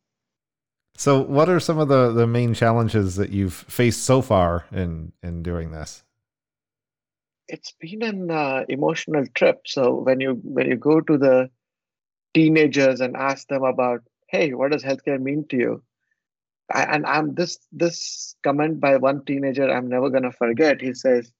So, 0.95 1.21
what 1.21 1.47
are 1.47 1.59
some 1.59 1.77
of 1.77 1.89
the, 1.89 2.11
the 2.11 2.25
main 2.25 2.53
challenges 2.53 3.15
that 3.17 3.29
you've 3.29 3.53
faced 3.53 4.03
so 4.03 4.21
far 4.21 4.65
in 4.71 5.13
in 5.21 5.43
doing 5.43 5.71
this? 5.71 6.03
It's 7.47 7.71
been 7.79 8.03
an 8.03 8.31
uh, 8.31 8.65
emotional 8.67 9.25
trip. 9.33 9.61
So 9.65 9.93
when 9.93 10.19
you 10.19 10.33
when 10.43 10.67
you 10.67 10.75
go 10.75 10.99
to 10.99 11.17
the 11.17 11.49
teenagers 12.33 12.99
and 12.99 13.15
ask 13.15 13.47
them 13.47 13.63
about, 13.63 14.01
hey, 14.27 14.53
what 14.53 14.71
does 14.71 14.83
healthcare 14.83 15.21
mean 15.21 15.45
to 15.49 15.57
you? 15.57 15.83
I, 16.73 16.83
and 16.83 17.05
I'm 17.05 17.33
this 17.35 17.59
this 17.71 18.35
comment 18.43 18.79
by 18.79 18.97
one 18.97 19.23
teenager 19.25 19.69
I'm 19.69 19.87
never 19.89 20.09
gonna 20.09 20.31
forget. 20.31 20.81
He 20.81 20.93
says, 20.93 21.31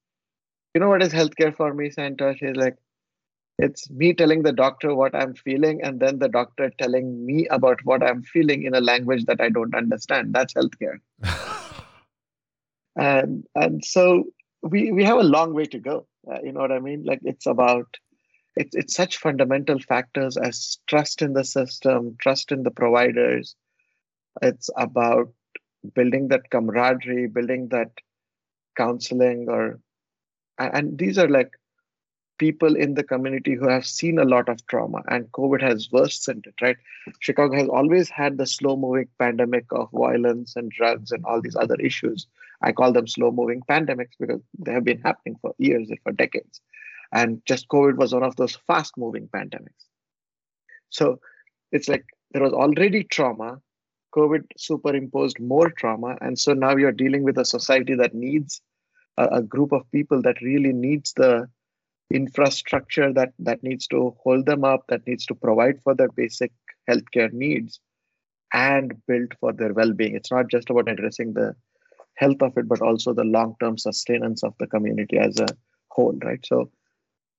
"You 0.74 0.82
know 0.82 0.90
what 0.90 1.04
is 1.04 1.14
healthcare 1.14 1.56
for 1.56 1.74
me, 1.74 1.90
Santosh?" 1.90 2.38
He's 2.40 2.56
like, 2.56 2.78
it's 3.60 3.90
me 3.90 4.14
telling 4.14 4.44
the 4.44 4.52
doctor 4.52 4.94
what 4.94 5.16
i'm 5.16 5.34
feeling 5.34 5.82
and 5.82 6.00
then 6.00 6.20
the 6.20 6.30
doctor 6.30 6.72
telling 6.78 7.26
me 7.26 7.48
about 7.48 7.80
what 7.84 8.04
i'm 8.04 8.22
feeling 8.24 8.64
in 8.64 8.76
a 8.76 8.82
language 8.82 9.26
that 9.26 9.42
i 9.42 9.50
don't 9.50 9.76
understand 9.76 10.34
that's 10.34 10.54
healthcare 10.54 11.00
and 12.96 13.44
and 13.56 13.84
so 13.84 14.26
we 14.62 14.92
we 14.92 15.04
have 15.04 15.18
a 15.18 15.24
long 15.24 15.54
way 15.54 15.66
to 15.66 15.80
go 15.80 16.06
uh, 16.32 16.40
you 16.44 16.52
know 16.52 16.60
what 16.60 16.72
i 16.72 16.80
mean 16.80 17.04
like 17.04 17.20
it's 17.24 17.46
about 17.46 17.88
it's 18.56 18.76
it's 18.76 18.96
such 18.96 19.18
fundamental 19.18 19.80
factors 19.80 20.38
as 20.38 20.78
trust 20.88 21.22
in 21.22 21.34
the 21.34 21.44
system 21.44 22.16
trust 22.20 22.52
in 22.52 22.64
the 22.64 22.72
providers 22.72 23.56
it's 24.42 24.70
about 24.76 25.32
building 25.94 26.28
that 26.30 26.50
camaraderie 26.50 27.28
building 27.28 27.68
that 27.70 27.92
counseling 28.76 29.48
or 29.50 29.80
and 30.58 30.98
these 30.98 31.18
are 31.18 31.30
like 31.30 31.52
people 32.38 32.76
in 32.76 32.94
the 32.94 33.04
community 33.04 33.56
who 33.56 33.68
have 33.68 33.86
seen 33.86 34.20
a 34.20 34.26
lot 34.26 34.48
of 34.50 34.66
trauma 34.68 35.02
and 35.08 35.32
covid 35.32 35.62
has 35.62 35.90
worsened 35.92 36.46
it 36.46 36.54
right? 36.62 36.78
Chicago 37.20 37.56
has 37.56 37.68
always 37.68 38.10
had 38.10 38.38
the 38.38 38.46
slow 38.46 38.76
moving 38.76 39.08
pandemic 39.18 39.66
of 39.72 39.90
violence 39.92 40.56
and 40.56 40.72
drugs 40.72 41.12
and 41.12 41.26
all 41.26 41.42
these 41.42 41.56
other 41.56 41.76
issues. 41.76 42.28
I 42.62 42.72
call 42.72 42.92
them 42.92 43.08
slow 43.08 43.32
moving 43.32 43.62
pandemics 43.62 44.16
because 44.20 44.42
they 44.60 44.72
have 44.72 44.84
been 44.84 45.02
happening 45.02 45.38
for 45.42 45.54
years 45.58 45.90
and 45.90 46.00
for 46.04 46.12
decades. 46.12 46.62
And 47.12 47.42
just 47.46 47.68
covid 47.70 47.96
was 47.98 48.14
one 48.14 48.24
of 48.24 48.36
those 48.36 48.56
fast 48.68 48.98
moving 48.98 49.28
pandemics. 49.30 49.86
So 50.90 51.20
it's 51.72 51.88
like 51.88 52.06
there 52.32 52.44
was 52.44 52.54
already 52.54 53.04
trauma 53.04 53.62
covid 54.18 54.44
superimposed 54.58 55.40
more 55.40 55.70
trauma 55.82 56.18
and 56.22 56.40
so 56.40 56.54
now 56.54 56.76
you're 56.76 57.00
dealing 57.04 57.24
with 57.24 57.38
a 57.38 57.46
society 57.46 57.96
that 57.96 58.14
needs 58.14 58.62
a, 59.18 59.28
a 59.40 59.42
group 59.42 59.72
of 59.72 59.92
people 59.92 60.22
that 60.22 60.42
really 60.42 60.74
needs 60.74 61.14
the 61.14 61.48
infrastructure 62.12 63.12
that 63.12 63.34
that 63.40 63.62
needs 63.64 63.88
to 63.88 64.16
hold 64.24 64.46
them 64.46 64.64
up 64.64 64.86
that 64.88 65.06
needs 65.06 65.26
to 65.26 65.36
provide 65.36 65.82
for 65.84 65.94
their 65.94 66.10
basic 66.10 66.52
healthcare 66.90 67.32
needs 67.34 67.80
and 68.54 68.94
build 69.08 69.34
for 69.40 69.52
their 69.52 69.74
well-being. 69.74 70.16
It's 70.16 70.32
not 70.32 70.48
just 70.50 70.70
about 70.70 70.90
addressing 70.90 71.34
the 71.34 71.56
health 72.16 72.42
of 72.42 72.58
it 72.58 72.68
but 72.68 72.82
also 72.82 73.14
the 73.14 73.24
long-term 73.24 73.78
sustenance 73.78 74.44
of 74.44 74.54
the 74.60 74.68
community 74.68 75.18
as 75.18 75.40
a 75.40 75.48
whole 75.90 76.18
right? 76.24 76.44
So 76.46 76.72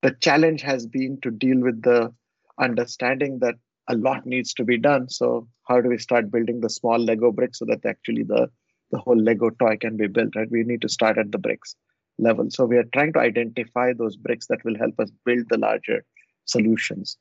the 0.02 0.12
challenge 0.12 0.62
has 0.62 0.86
been 0.86 1.18
to 1.22 1.30
deal 1.30 1.60
with 1.60 1.82
the 1.82 2.12
understanding 2.60 3.38
that 3.40 3.54
a 3.88 3.96
lot 3.96 4.26
needs 4.26 4.52
to 4.54 4.64
be 4.64 4.78
done 4.78 5.08
so 5.08 5.46
how 5.68 5.80
do 5.80 5.88
we 5.88 5.98
start 5.98 6.30
building 6.30 6.60
the 6.60 6.70
small 6.70 6.98
lego 6.98 7.32
bricks 7.32 7.58
so 7.58 7.64
that 7.64 7.84
actually 7.86 8.22
the 8.22 8.48
the 8.90 8.98
whole 8.98 9.20
lego 9.28 9.50
toy 9.50 9.76
can 9.76 9.96
be 9.96 10.06
built 10.06 10.34
right 10.36 10.50
we 10.50 10.62
need 10.62 10.80
to 10.80 10.88
start 10.88 11.18
at 11.18 11.30
the 11.32 11.38
bricks 11.38 11.76
level. 12.18 12.50
So 12.50 12.64
we 12.64 12.76
are 12.76 12.88
trying 12.92 13.12
to 13.14 13.20
identify 13.20 13.92
those 13.92 14.16
bricks 14.16 14.46
that 14.48 14.64
will 14.64 14.76
help 14.76 14.98
us 15.00 15.10
build 15.24 15.48
the 15.48 15.58
larger 15.58 16.04
solutions. 16.44 17.16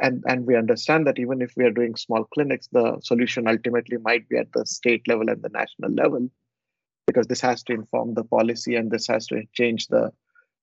And, 0.00 0.24
and 0.26 0.44
we 0.44 0.56
understand 0.56 1.06
that 1.06 1.20
even 1.20 1.40
if 1.40 1.52
we 1.56 1.64
are 1.64 1.70
doing 1.70 1.94
small 1.94 2.24
clinics, 2.34 2.68
the 2.72 2.98
solution 3.00 3.46
ultimately 3.46 3.98
might 3.98 4.28
be 4.28 4.36
at 4.36 4.52
the 4.52 4.66
state 4.66 5.06
level 5.06 5.30
and 5.30 5.40
the 5.40 5.50
national 5.50 5.92
level, 5.92 6.28
because 7.06 7.28
this 7.28 7.40
has 7.40 7.62
to 7.64 7.72
inform 7.72 8.14
the 8.14 8.24
policy 8.24 8.74
and 8.74 8.90
this 8.90 9.06
has 9.06 9.26
to 9.28 9.42
change 9.52 9.86
the 9.86 10.12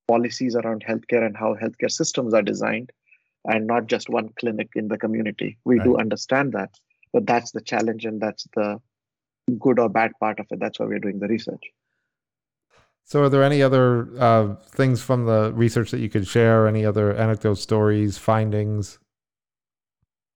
policies 0.10 0.56
around 0.56 0.84
healthcare 0.86 1.26
and 1.26 1.38
how 1.38 1.56
healthcare 1.56 1.92
systems 1.92 2.34
are 2.34 2.42
designed, 2.42 2.92
and 3.50 3.68
not 3.68 3.88
just 3.88 4.10
one 4.10 4.30
clinic 4.40 4.70
in 4.76 4.88
the 4.88 4.98
community. 4.98 5.58
We 5.66 5.78
right. 5.78 5.84
do 5.84 5.98
understand 5.98 6.54
that, 6.54 6.70
but 7.12 7.26
that's 7.26 7.52
the 7.52 7.62
challenge 7.62 8.06
and 8.06 8.22
that's 8.22 8.48
the 8.56 8.80
good 9.58 9.80
or 9.80 9.90
bad 9.90 10.12
part 10.20 10.40
of 10.40 10.46
it. 10.52 10.60
That's 10.60 10.80
why 10.80 10.86
we're 10.86 11.00
doing 11.00 11.20
the 11.20 11.28
research. 11.28 11.64
So, 13.06 13.24
are 13.24 13.30
there 13.30 13.44
any 13.44 13.64
other 13.64 14.08
uh, 14.20 14.56
things 14.70 15.02
from 15.02 15.26
the 15.26 15.52
research 15.56 15.90
that 15.92 16.00
you 16.00 16.10
could 16.10 16.28
share? 16.28 16.68
Any 16.68 16.86
other 16.86 17.12
anecdotes, 17.16 17.62
stories, 17.62 18.20
findings? 18.20 19.00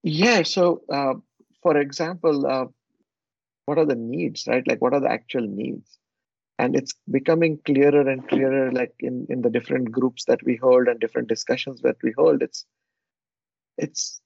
Yeah. 0.02 0.42
So, 0.42 0.82
uh, 0.92 1.14
for 1.62 1.78
example, 1.78 2.48
uh, 2.48 2.66
what 3.68 3.78
are 3.78 3.86
the 3.86 3.96
needs, 3.96 4.48
right? 4.48 4.68
Like, 4.68 4.82
what 4.82 4.94
are 4.94 5.00
the 5.00 5.12
actual 5.12 5.48
needs? 5.48 6.00
And 6.58 6.76
it's 6.76 6.94
becoming 7.10 7.60
clearer 7.64 8.10
and 8.10 8.28
clearer, 8.28 8.72
like 8.72 8.94
in, 9.00 9.28
in 9.30 9.42
the 9.44 9.50
different 9.52 9.92
groups 9.92 10.26
that 10.26 10.44
we 10.44 10.56
hold 10.56 10.88
and 10.88 11.00
different 11.00 11.28
discussions 11.28 11.82
that 11.82 11.98
we 12.02 12.12
hold. 12.18 12.42
It's 12.42 12.66
it's 13.78 14.22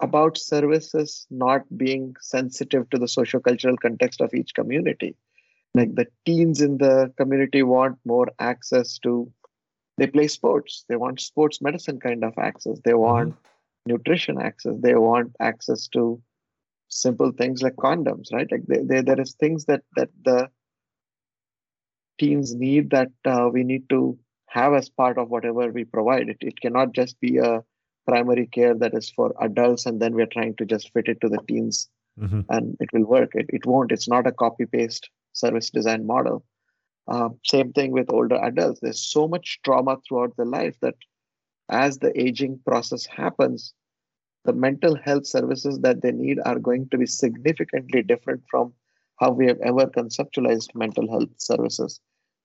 about 0.00 0.36
services 0.36 1.26
not 1.30 1.62
being 1.76 2.14
sensitive 2.20 2.88
to 2.90 2.98
the 2.98 3.08
socio-cultural 3.08 3.76
context 3.78 4.20
of 4.20 4.34
each 4.34 4.54
community. 4.54 5.16
Like 5.74 5.94
the 5.94 6.06
teens 6.24 6.60
in 6.60 6.78
the 6.78 7.12
community 7.16 7.62
want 7.62 7.98
more 8.04 8.28
access 8.38 8.98
to 8.98 9.30
they 9.96 10.06
play 10.08 10.26
sports. 10.26 10.84
They 10.88 10.96
want 10.96 11.20
sports 11.20 11.60
medicine 11.62 12.00
kind 12.00 12.24
of 12.24 12.34
access. 12.36 12.80
They 12.84 12.92
mm-hmm. 12.92 13.00
want 13.00 13.36
nutrition 13.86 14.40
access. 14.40 14.74
They 14.80 14.94
want 14.94 15.36
access 15.40 15.86
to 15.88 16.20
simple 16.88 17.32
things 17.32 17.62
like 17.62 17.76
condoms 17.76 18.32
right? 18.32 18.50
Like 18.50 18.64
they, 18.66 18.82
they, 18.82 19.00
there 19.02 19.20
is 19.20 19.34
things 19.34 19.64
that 19.66 19.82
that 19.96 20.10
the 20.24 20.48
teens 22.18 22.54
need 22.54 22.90
that 22.90 23.10
uh, 23.24 23.48
we 23.52 23.64
need 23.64 23.88
to 23.90 24.18
have 24.48 24.74
as 24.74 24.88
part 24.88 25.18
of 25.18 25.30
whatever 25.30 25.70
we 25.72 25.84
provide. 25.84 26.28
It, 26.28 26.38
it 26.40 26.60
cannot 26.60 26.92
just 26.92 27.18
be 27.20 27.38
a 27.38 27.64
primary 28.06 28.46
care 28.46 28.74
that 28.74 28.94
is 28.94 29.10
for 29.10 29.34
adults 29.40 29.86
and 29.86 30.00
then 30.00 30.14
we're 30.14 30.26
trying 30.26 30.54
to 30.56 30.64
just 30.64 30.92
fit 30.92 31.08
it 31.08 31.20
to 31.20 31.28
the 31.28 31.38
teens 31.48 31.88
mm-hmm. 32.18 32.40
and 32.50 32.76
it 32.80 32.88
will 32.92 33.04
work 33.04 33.30
it, 33.34 33.46
it 33.48 33.64
won't 33.66 33.92
it's 33.92 34.08
not 34.08 34.26
a 34.26 34.32
copy 34.32 34.66
paste 34.66 35.10
service 35.34 35.70
design 35.70 36.06
model. 36.06 36.44
Uh, 37.06 37.28
same 37.44 37.72
thing 37.72 37.92
with 37.92 38.10
older 38.10 38.36
adults. 38.36 38.80
There's 38.80 39.00
so 39.00 39.28
much 39.28 39.60
trauma 39.62 39.98
throughout 40.08 40.34
their 40.36 40.46
life 40.46 40.76
that 40.80 40.94
as 41.68 41.98
the 41.98 42.18
aging 42.18 42.60
process 42.66 43.04
happens, 43.04 43.74
the 44.44 44.52
mental 44.52 44.96
health 44.96 45.26
services 45.26 45.78
that 45.80 46.02
they 46.02 46.12
need 46.12 46.38
are 46.44 46.58
going 46.58 46.88
to 46.90 46.98
be 46.98 47.06
significantly 47.06 48.02
different 48.02 48.42
from 48.50 48.72
how 49.20 49.30
we 49.30 49.46
have 49.46 49.58
ever 49.60 49.86
conceptualized 49.86 50.74
mental 50.74 51.10
health 51.10 51.30
services. 51.38 52.00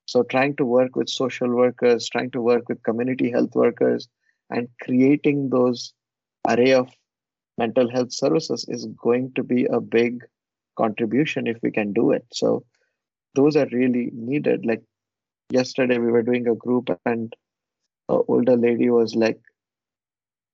So, 0.05 0.23
trying 0.23 0.55
to 0.57 0.65
work 0.65 0.95
with 0.95 1.09
social 1.09 1.49
workers, 1.49 2.09
trying 2.09 2.31
to 2.31 2.41
work 2.41 2.67
with 2.67 2.83
community 2.83 3.29
health 3.29 3.53
workers, 3.53 4.07
and 4.49 4.67
creating 4.81 5.49
those 5.49 5.93
array 6.47 6.73
of 6.73 6.89
mental 7.57 7.89
health 7.89 8.13
services 8.13 8.65
is 8.67 8.85
going 8.85 9.31
to 9.33 9.43
be 9.43 9.65
a 9.65 9.79
big 9.79 10.23
contribution 10.77 11.47
if 11.47 11.57
we 11.61 11.71
can 11.71 11.93
do 11.93 12.11
it. 12.11 12.25
So, 12.31 12.63
those 13.35 13.55
are 13.55 13.67
really 13.71 14.09
needed. 14.13 14.65
Like 14.65 14.81
yesterday, 15.49 15.97
we 15.97 16.11
were 16.11 16.23
doing 16.23 16.47
a 16.47 16.55
group, 16.55 16.89
and 17.05 17.33
an 18.07 18.23
older 18.27 18.57
lady 18.57 18.89
was 18.89 19.15
like, 19.15 19.39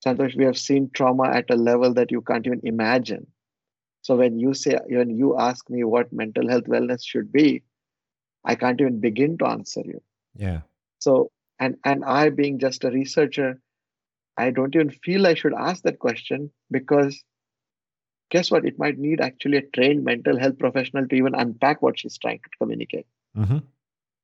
sometimes 0.03 0.35
we 0.35 0.45
have 0.45 0.57
seen 0.57 0.89
trauma 0.93 1.29
at 1.29 1.49
a 1.49 1.55
level 1.55 1.93
that 1.93 2.11
you 2.11 2.21
can't 2.21 2.45
even 2.45 2.61
imagine. 2.63 3.27
So 4.01 4.15
when 4.15 4.39
you 4.39 4.53
say, 4.53 4.77
when 4.87 5.09
you 5.09 5.37
ask 5.39 5.67
me 5.67 5.83
what 5.83 6.13
mental 6.13 6.47
health 6.47 6.65
wellness 6.65 7.03
should 7.03 7.31
be, 7.31 7.63
I 8.43 8.53
can't 8.53 8.79
even 8.79 8.99
begin 8.99 9.37
to 9.39 9.47
answer 9.47 9.81
you. 9.83 9.99
Yeah. 10.35 10.61
So, 10.99 11.31
and 11.59 11.77
and 11.83 12.05
I 12.05 12.29
being 12.29 12.59
just 12.59 12.83
a 12.83 12.91
researcher, 12.91 13.59
I 14.37 14.51
don't 14.51 14.75
even 14.75 14.89
feel 14.89 15.27
I 15.27 15.33
should 15.33 15.53
ask 15.53 15.83
that 15.83 15.99
question 15.99 16.51
because 16.71 17.23
guess 18.31 18.51
what? 18.51 18.65
It 18.65 18.77
might 18.77 18.97
need 18.97 19.21
actually 19.21 19.57
a 19.57 19.67
trained 19.67 20.03
mental 20.03 20.37
health 20.37 20.57
professional 20.59 21.07
to 21.07 21.15
even 21.15 21.35
unpack 21.35 21.81
what 21.81 21.99
she's 21.99 22.17
trying 22.17 22.39
to 22.39 22.57
communicate. 22.59 23.05
Mm-hmm. 23.37 23.59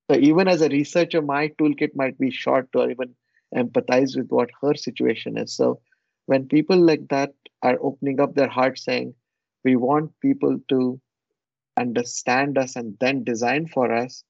So 0.09 0.17
even 0.17 0.47
as 0.47 0.61
a 0.61 0.69
researcher, 0.69 1.21
my 1.21 1.49
toolkit 1.59 1.95
might 1.95 2.17
be 2.17 2.31
short 2.31 2.71
to 2.73 2.89
even 2.89 3.15
empathize 3.55 4.17
with 4.17 4.29
what 4.29 4.49
her 4.61 4.75
situation 4.75 5.37
is. 5.37 5.53
So 5.55 5.79
when 6.25 6.47
people 6.47 6.77
like 6.77 7.07
that 7.09 7.33
are 7.61 7.77
opening 7.81 8.19
up 8.19 8.35
their 8.35 8.49
heart 8.49 8.79
saying, 8.79 9.13
we 9.63 9.75
want 9.75 10.11
people 10.21 10.59
to 10.69 10.99
understand 11.77 12.57
us 12.57 12.75
and 12.75 12.97
then 12.99 13.23
design 13.23 13.67
for 13.67 13.91
us 13.93 14.23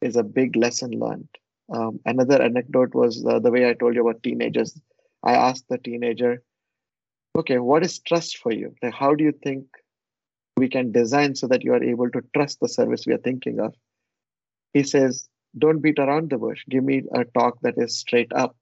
is 0.00 0.16
a 0.16 0.22
big 0.22 0.56
lesson 0.56 0.90
learned. 0.90 1.28
Um, 1.72 2.00
another 2.04 2.42
anecdote 2.42 2.94
was 2.94 3.24
uh, 3.24 3.38
the 3.38 3.50
way 3.50 3.68
I 3.68 3.74
told 3.74 3.94
you 3.94 4.06
about 4.06 4.22
teenagers. 4.22 4.78
I 5.22 5.34
asked 5.34 5.66
the 5.68 5.78
teenager, 5.78 6.42
okay, 7.36 7.58
what 7.58 7.84
is 7.84 7.98
trust 7.98 8.38
for 8.38 8.52
you? 8.52 8.74
Like, 8.82 8.94
how 8.94 9.14
do 9.14 9.24
you 9.24 9.32
think 9.32 9.66
we 10.56 10.68
can 10.68 10.92
design 10.92 11.34
so 11.34 11.46
that 11.48 11.64
you 11.64 11.72
are 11.74 11.82
able 11.82 12.10
to 12.10 12.22
trust 12.34 12.60
the 12.60 12.68
service 12.68 13.06
we 13.06 13.12
are 13.12 13.18
thinking 13.18 13.60
of? 13.60 13.74
He 14.72 14.82
says, 14.82 15.28
don't 15.58 15.80
beat 15.80 15.98
around 15.98 16.30
the 16.30 16.38
bush. 16.38 16.64
Give 16.68 16.84
me 16.84 17.02
a 17.14 17.24
talk 17.24 17.58
that 17.62 17.74
is 17.76 17.98
straight 17.98 18.32
up. 18.32 18.56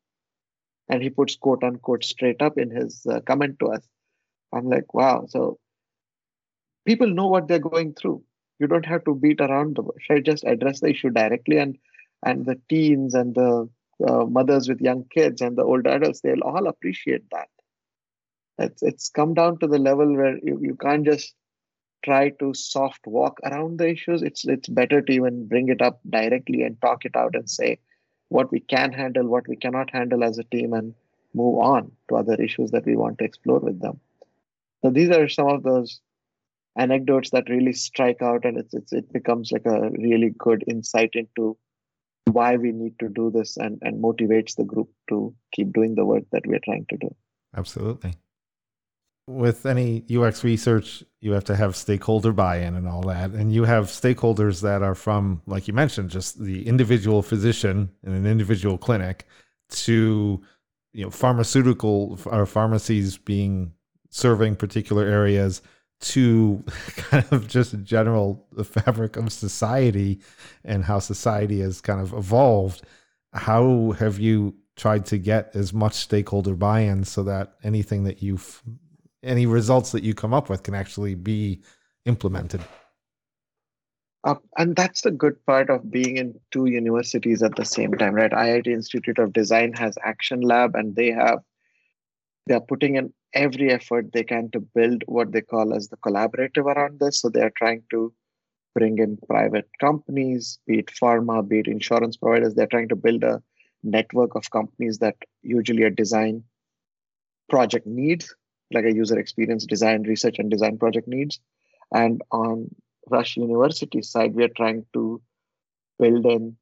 And 0.88 1.02
he 1.02 1.10
puts 1.10 1.36
quote 1.36 1.64
unquote 1.64 2.04
straight 2.04 2.42
up 2.42 2.58
in 2.58 2.70
his 2.70 3.06
uh, 3.06 3.20
comment 3.20 3.58
to 3.60 3.68
us. 3.68 3.82
I'm 4.52 4.68
like, 4.68 4.94
wow. 4.94 5.26
So 5.28 5.58
people 6.86 7.08
know 7.08 7.26
what 7.26 7.48
they're 7.48 7.58
going 7.58 7.94
through. 7.94 8.22
You 8.58 8.66
don't 8.66 8.86
have 8.86 9.04
to 9.04 9.14
beat 9.14 9.40
around 9.40 9.76
the 9.76 9.82
bush. 9.82 10.04
I 10.10 10.20
just 10.20 10.44
address 10.44 10.80
the 10.80 10.90
issue 10.90 11.10
directly, 11.10 11.58
and 11.58 11.76
and 12.24 12.46
the 12.46 12.60
teens 12.68 13.14
and 13.14 13.34
the 13.34 13.68
uh, 14.06 14.24
mothers 14.24 14.68
with 14.68 14.80
young 14.80 15.04
kids 15.04 15.40
and 15.40 15.56
the 15.56 15.64
old 15.64 15.86
adults, 15.86 16.20
they'll 16.20 16.42
all 16.42 16.66
appreciate 16.66 17.28
that. 17.30 17.48
It's 18.58 18.82
it's 18.82 19.08
come 19.08 19.34
down 19.34 19.58
to 19.58 19.66
the 19.66 19.78
level 19.78 20.16
where 20.16 20.36
you, 20.38 20.58
you 20.60 20.76
can't 20.76 21.04
just 21.04 21.34
try 22.04 22.30
to 22.30 22.54
soft 22.54 23.06
walk 23.06 23.38
around 23.44 23.78
the 23.78 23.88
issues. 23.88 24.22
It's 24.22 24.46
it's 24.46 24.68
better 24.68 25.00
to 25.02 25.12
even 25.12 25.46
bring 25.48 25.68
it 25.68 25.82
up 25.82 26.00
directly 26.08 26.62
and 26.62 26.80
talk 26.80 27.04
it 27.04 27.16
out 27.16 27.34
and 27.34 27.48
say 27.50 27.78
what 28.28 28.50
we 28.52 28.60
can 28.60 28.92
handle, 28.92 29.26
what 29.26 29.48
we 29.48 29.56
cannot 29.56 29.90
handle 29.90 30.22
as 30.22 30.38
a 30.38 30.44
team, 30.44 30.72
and 30.72 30.94
move 31.34 31.58
on 31.58 31.90
to 32.08 32.16
other 32.16 32.34
issues 32.34 32.70
that 32.70 32.86
we 32.86 32.96
want 32.96 33.18
to 33.18 33.24
explore 33.24 33.58
with 33.58 33.80
them. 33.80 34.00
So 34.82 34.90
these 34.90 35.10
are 35.10 35.28
some 35.28 35.48
of 35.48 35.62
those 35.62 36.00
anecdotes 36.76 37.30
that 37.30 37.48
really 37.48 37.72
strike 37.72 38.22
out, 38.22 38.44
and 38.44 38.58
it's, 38.58 38.74
it's 38.74 38.92
it 38.92 39.12
becomes 39.12 39.50
like 39.50 39.66
a 39.66 39.90
really 39.90 40.30
good 40.38 40.64
insight 40.68 41.10
into 41.14 41.56
why 42.26 42.56
we 42.56 42.72
need 42.72 42.98
to 42.98 43.08
do 43.08 43.30
this 43.30 43.56
and 43.56 43.78
and 43.82 44.02
motivates 44.02 44.56
the 44.56 44.64
group 44.64 44.90
to 45.08 45.34
keep 45.52 45.72
doing 45.72 45.94
the 45.94 46.04
work 46.04 46.24
that 46.32 46.46
we're 46.46 46.64
trying 46.64 46.86
to 46.90 46.96
do. 46.96 47.14
Absolutely 47.56 48.14
with 49.26 49.64
any 49.64 50.04
UX 50.14 50.44
research, 50.44 51.02
you 51.20 51.32
have 51.32 51.44
to 51.44 51.56
have 51.56 51.76
stakeholder 51.76 52.32
buy-in 52.32 52.74
and 52.74 52.86
all 52.86 53.02
that. 53.02 53.30
And 53.30 53.52
you 53.52 53.64
have 53.64 53.86
stakeholders 53.86 54.60
that 54.60 54.82
are 54.82 54.94
from, 54.94 55.40
like 55.46 55.66
you 55.66 55.72
mentioned, 55.72 56.10
just 56.10 56.38
the 56.38 56.66
individual 56.66 57.22
physician 57.22 57.90
in 58.02 58.12
an 58.12 58.26
individual 58.26 58.76
clinic 58.76 59.26
to, 59.70 60.42
you 60.92 61.04
know, 61.04 61.10
pharmaceutical 61.10 62.18
or 62.26 62.44
pharmacies 62.44 63.16
being 63.16 63.72
serving 64.10 64.56
particular 64.56 65.04
areas 65.04 65.62
to 66.04 66.64
kind 66.96 67.26
of 67.30 67.48
just 67.48 67.82
general 67.82 68.46
the 68.52 68.64
fabric 68.64 69.16
of 69.16 69.32
society 69.32 70.20
and 70.64 70.84
how 70.84 70.98
society 70.98 71.60
has 71.60 71.80
kind 71.80 72.00
of 72.00 72.12
evolved. 72.12 72.82
How 73.32 73.92
have 73.98 74.18
you 74.18 74.54
tried 74.76 75.06
to 75.06 75.18
get 75.18 75.50
as 75.54 75.72
much 75.72 75.94
stakeholder 75.94 76.54
buy-in 76.54 77.04
so 77.04 77.22
that 77.22 77.54
anything 77.62 78.04
that 78.04 78.22
you've 78.22 78.62
any 79.22 79.46
results 79.46 79.92
that 79.92 80.04
you 80.04 80.14
come 80.14 80.34
up 80.34 80.48
with 80.48 80.62
can 80.62 80.74
actually 80.74 81.14
be 81.14 81.62
implemented. 82.04 82.60
Uh, 84.22 84.34
and 84.56 84.74
that's 84.76 85.02
the 85.02 85.10
good 85.10 85.34
part 85.46 85.68
of 85.68 85.90
being 85.90 86.16
in 86.16 86.38
two 86.50 86.66
universities 86.66 87.42
at 87.42 87.56
the 87.56 87.64
same 87.64 87.92
time, 87.94 88.14
right? 88.14 88.30
IIT 88.30 88.66
Institute 88.66 89.18
of 89.18 89.32
Design 89.32 89.72
has 89.74 89.98
Action 90.02 90.40
Lab, 90.40 90.74
and 90.74 90.96
they 90.96 91.10
have 91.10 91.40
they 92.46 92.54
are 92.54 92.60
putting 92.60 92.96
in 92.96 93.12
every 93.34 93.70
effort 93.70 94.12
they 94.12 94.24
can 94.24 94.50
to 94.50 94.60
build 94.60 95.02
what 95.06 95.32
they 95.32 95.40
call 95.40 95.74
as 95.74 95.88
the 95.88 95.96
collaborative 95.98 96.64
around 96.64 97.00
this. 97.00 97.20
So 97.20 97.28
they 97.28 97.42
are 97.42 97.52
trying 97.56 97.82
to 97.90 98.12
bring 98.74 98.98
in 98.98 99.18
private 99.28 99.68
companies, 99.80 100.58
be 100.66 100.78
it 100.78 100.86
pharma, 100.86 101.46
be 101.46 101.60
it 101.60 101.68
insurance 101.68 102.16
providers. 102.16 102.54
They're 102.54 102.66
trying 102.66 102.88
to 102.88 102.96
build 102.96 103.22
a 103.24 103.42
network 103.82 104.34
of 104.34 104.50
companies 104.50 104.98
that 104.98 105.16
usually 105.42 105.82
a 105.82 105.90
design 105.90 106.44
project 107.48 107.86
needs 107.86 108.34
like 108.72 108.84
a 108.84 108.94
user 108.94 109.18
experience 109.18 109.66
design, 109.66 110.02
research 110.02 110.38
and 110.38 110.50
design 110.50 110.78
project 110.78 111.06
needs. 111.06 111.40
And 111.92 112.22
on 112.32 112.74
Rush 113.10 113.36
University 113.36 114.02
side, 114.02 114.34
we 114.34 114.44
are 114.44 114.56
trying 114.56 114.86
to 114.94 115.20
build 115.98 116.26
in 116.26 116.56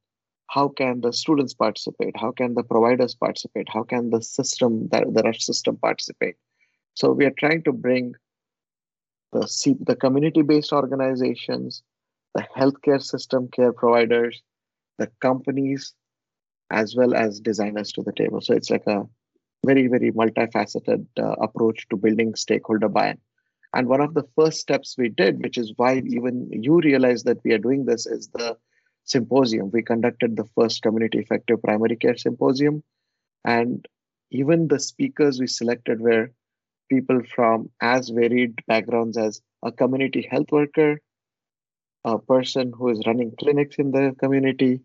how 0.47 0.67
can 0.67 1.01
the 1.01 1.13
students 1.13 1.53
participate? 1.53 2.15
How 2.15 2.31
can 2.31 2.53
the 2.53 2.63
providers 2.63 3.15
participate? 3.15 3.67
How 3.69 3.83
can 3.83 4.11
the 4.11 4.21
system, 4.21 4.89
the, 4.89 5.05
the 5.11 5.23
Rush 5.23 5.43
system 5.43 5.77
participate? 5.77 6.35
So 6.95 7.11
we 7.11 7.25
are 7.25 7.33
trying 7.37 7.63
to 7.63 7.71
bring 7.71 8.13
the, 9.31 9.47
C, 9.47 9.75
the 9.79 9.95
community-based 9.95 10.71
organizations, 10.71 11.81
the 12.35 12.45
healthcare 12.55 13.01
system 13.01 13.49
care 13.51 13.73
providers, 13.73 14.41
the 14.99 15.09
companies, 15.21 15.93
as 16.71 16.95
well 16.95 17.15
as 17.15 17.39
designers 17.39 17.91
to 17.93 18.03
the 18.03 18.13
table. 18.13 18.41
So 18.41 18.53
it's 18.53 18.69
like 18.69 18.85
a 18.87 19.03
very, 19.65 19.87
very 19.87 20.11
multifaceted 20.11 21.05
uh, 21.19 21.35
approach 21.41 21.87
to 21.89 21.97
building 21.97 22.35
stakeholder 22.35 22.89
buy-in. 22.89 23.17
And 23.73 23.87
one 23.87 24.01
of 24.01 24.13
the 24.13 24.27
first 24.35 24.59
steps 24.59 24.95
we 24.97 25.09
did, 25.09 25.41
which 25.41 25.57
is 25.57 25.73
why 25.77 26.03
even 26.05 26.49
you 26.51 26.79
realize 26.79 27.23
that 27.23 27.39
we 27.43 27.53
are 27.53 27.57
doing 27.57 27.85
this, 27.85 28.05
is 28.05 28.27
the 28.27 28.55
symposium. 29.03 29.71
We 29.71 29.81
conducted 29.81 30.35
the 30.35 30.47
first 30.55 30.83
community 30.83 31.19
effective 31.19 31.61
primary 31.63 31.95
care 31.95 32.15
symposium. 32.15 32.83
And 33.45 33.87
even 34.29 34.67
the 34.67 34.79
speakers 34.79 35.39
we 35.39 35.47
selected 35.47 36.01
were 36.01 36.29
people 36.93 37.21
from 37.35 37.69
as 37.81 38.09
varied 38.09 38.53
backgrounds 38.67 39.17
as 39.17 39.41
a 39.63 39.71
community 39.71 40.27
health 40.29 40.51
worker, 40.51 40.99
a 42.05 42.19
person 42.19 42.71
who 42.77 42.89
is 42.89 43.01
running 43.07 43.31
clinics 43.39 43.77
in 43.77 43.91
the 43.91 44.15
community, 44.19 44.81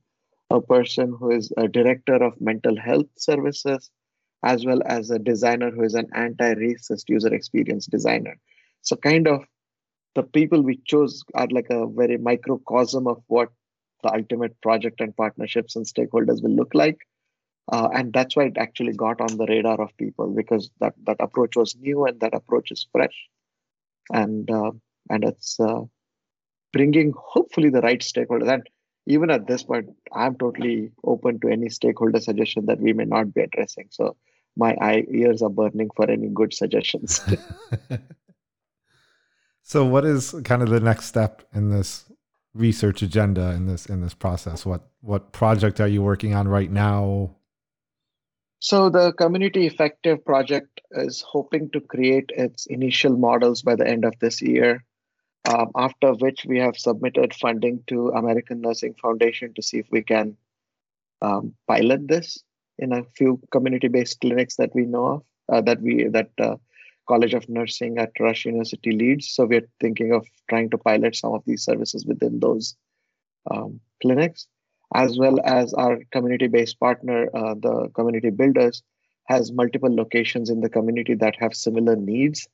a 0.50 0.60
person 0.60 1.14
who 1.18 1.30
is 1.30 1.52
a 1.56 1.68
director 1.68 2.14
of 2.14 2.40
mental 2.40 2.76
health 2.88 3.10
services, 3.16 3.90
as 4.44 4.64
well 4.64 4.80
as 4.86 5.10
a 5.10 5.18
designer 5.18 5.70
who 5.70 5.82
is 5.82 5.94
an 5.94 6.08
anti-racist 6.14 7.08
user 7.08 7.34
experience 7.34 7.86
designer. 7.86 8.36
So 8.82 8.96
kind 8.96 9.28
of 9.28 9.44
the 10.14 10.22
people 10.22 10.62
we 10.62 10.80
chose 10.84 11.24
are 11.34 11.48
like 11.50 11.70
a 11.70 11.86
very 11.86 12.18
microcosm 12.18 13.06
of 13.06 13.22
what 13.26 13.50
the 14.02 14.14
ultimate 14.14 14.60
project 14.62 15.00
and 15.00 15.16
partnerships 15.16 15.76
and 15.76 15.84
stakeholders 15.84 16.42
will 16.42 16.56
look 16.60 16.72
like. 16.74 16.98
Uh, 17.70 17.88
and 17.94 18.12
that's 18.12 18.34
why 18.34 18.44
it 18.44 18.56
actually 18.56 18.92
got 18.92 19.20
on 19.20 19.36
the 19.36 19.46
radar 19.46 19.80
of 19.80 19.96
people 19.98 20.28
because 20.34 20.70
that, 20.80 20.94
that 21.06 21.16
approach 21.20 21.54
was 21.54 21.76
new 21.76 22.06
and 22.06 22.18
that 22.20 22.34
approach 22.34 22.70
is 22.70 22.86
fresh. 22.92 23.28
And 24.10 24.50
uh, 24.50 24.72
and 25.10 25.24
it's 25.24 25.60
uh, 25.60 25.82
bringing 26.72 27.12
hopefully 27.16 27.70
the 27.70 27.82
right 27.82 28.00
stakeholders. 28.00 28.52
And 28.52 28.68
even 29.06 29.30
at 29.30 29.46
this 29.46 29.62
point, 29.64 29.90
I'm 30.12 30.36
totally 30.36 30.92
open 31.04 31.40
to 31.40 31.48
any 31.48 31.68
stakeholder 31.68 32.20
suggestion 32.20 32.66
that 32.66 32.80
we 32.80 32.92
may 32.92 33.04
not 33.04 33.34
be 33.34 33.42
addressing. 33.42 33.88
So 33.90 34.16
my 34.56 35.04
ears 35.10 35.40
are 35.40 35.50
burning 35.50 35.88
for 35.94 36.10
any 36.10 36.28
good 36.28 36.52
suggestions. 36.52 37.20
so, 39.62 39.84
what 39.84 40.04
is 40.04 40.34
kind 40.44 40.62
of 40.62 40.68
the 40.68 40.80
next 40.80 41.06
step 41.06 41.42
in 41.54 41.70
this 41.70 42.10
research 42.54 43.02
agenda 43.02 43.52
in 43.52 43.66
this 43.66 43.86
in 43.86 44.00
this 44.00 44.14
process? 44.14 44.66
What 44.66 44.90
what 45.00 45.32
project 45.32 45.80
are 45.80 45.88
you 45.88 46.02
working 46.02 46.34
on 46.34 46.48
right 46.48 46.70
now? 46.70 47.36
So 48.60 48.90
the 48.90 49.12
community 49.12 49.66
effective 49.66 50.24
project 50.24 50.80
is 50.90 51.20
hoping 51.20 51.70
to 51.70 51.80
create 51.80 52.30
its 52.36 52.66
initial 52.66 53.16
models 53.16 53.62
by 53.62 53.76
the 53.76 53.86
end 53.86 54.04
of 54.04 54.18
this 54.20 54.42
year. 54.42 54.84
Um, 55.48 55.70
after 55.76 56.12
which 56.14 56.44
we 56.46 56.58
have 56.58 56.76
submitted 56.76 57.32
funding 57.32 57.82
to 57.86 58.08
American 58.10 58.60
Nursing 58.60 58.94
Foundation 59.00 59.54
to 59.54 59.62
see 59.62 59.78
if 59.78 59.86
we 59.90 60.02
can 60.02 60.36
um, 61.22 61.54
pilot 61.66 62.06
this 62.08 62.42
in 62.78 62.92
a 62.92 63.04
few 63.16 63.40
community-based 63.50 64.20
clinics 64.20 64.56
that 64.56 64.74
we 64.74 64.84
know 64.84 65.06
of 65.06 65.22
uh, 65.50 65.60
that 65.62 65.80
we 65.80 66.08
that 66.08 66.30
uh, 66.38 66.56
College 67.08 67.34
of 67.34 67.48
Nursing 67.48 67.98
at 67.98 68.10
Rush 68.20 68.44
University 68.44 68.92
leads. 68.92 69.30
So 69.30 69.46
we're 69.46 69.68
thinking 69.80 70.12
of 70.12 70.26
trying 70.50 70.70
to 70.70 70.78
pilot 70.78 71.16
some 71.16 71.32
of 71.32 71.42
these 71.46 71.64
services 71.64 72.04
within 72.04 72.40
those 72.40 72.76
um, 73.50 73.80
clinics, 74.02 74.46
as 74.94 75.18
well 75.18 75.38
as 75.44 75.74
our 75.74 75.98
community-based 76.12 76.78
partner, 76.80 77.28
uh, 77.34 77.54
the 77.54 77.90
Community 77.94 78.30
Builders, 78.30 78.82
has 79.24 79.52
multiple 79.52 79.94
locations 79.94 80.48
in 80.48 80.60
the 80.60 80.70
community 80.70 81.14
that 81.14 81.36
have 81.38 81.54
similar 81.54 81.96
needs. 81.96 82.48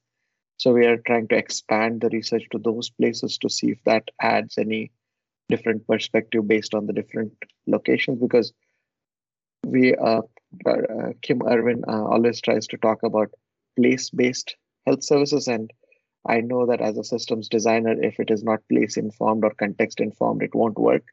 So 0.57 0.73
we 0.73 0.87
are 0.87 0.97
trying 0.99 1.29
to 1.29 1.37
expand 1.37 2.01
the 2.01 2.09
research 2.11 2.44
to 2.51 2.59
those 2.59 2.90
places 2.90 3.38
to 3.38 3.49
see 3.49 3.70
if 3.70 3.83
that 3.85 4.09
adds 4.20 4.59
any 4.59 4.90
different 5.49 5.87
perspective 5.87 6.49
based 6.49 6.75
on 6.75 6.87
the 6.87 6.92
different 6.92 7.33
locations 7.66 8.20
because 8.20 8.53
we 9.64 9.94
uh, 9.94 10.23
uh, 10.66 11.12
Kim 11.23 11.42
Irwin 11.47 11.83
uh, 11.88 12.05
always 12.05 12.40
tries 12.40 12.66
to 12.68 12.77
talk 12.77 13.03
about 13.03 13.31
place-based 13.77 14.57
health 14.87 15.03
services, 15.03 15.49
and 15.49 15.73
I 16.29 16.40
know 16.40 16.66
that 16.66 16.81
as 16.81 16.97
a 16.97 17.05
systems 17.05 17.49
designer, 17.49 18.01
if 18.01 18.20
it 18.20 18.31
is 18.31 18.44
not 18.44 18.61
place-informed 18.70 19.44
or 19.44 19.51
context-informed, 19.51 20.42
it 20.42 20.55
won't 20.55 20.79
work. 20.79 21.05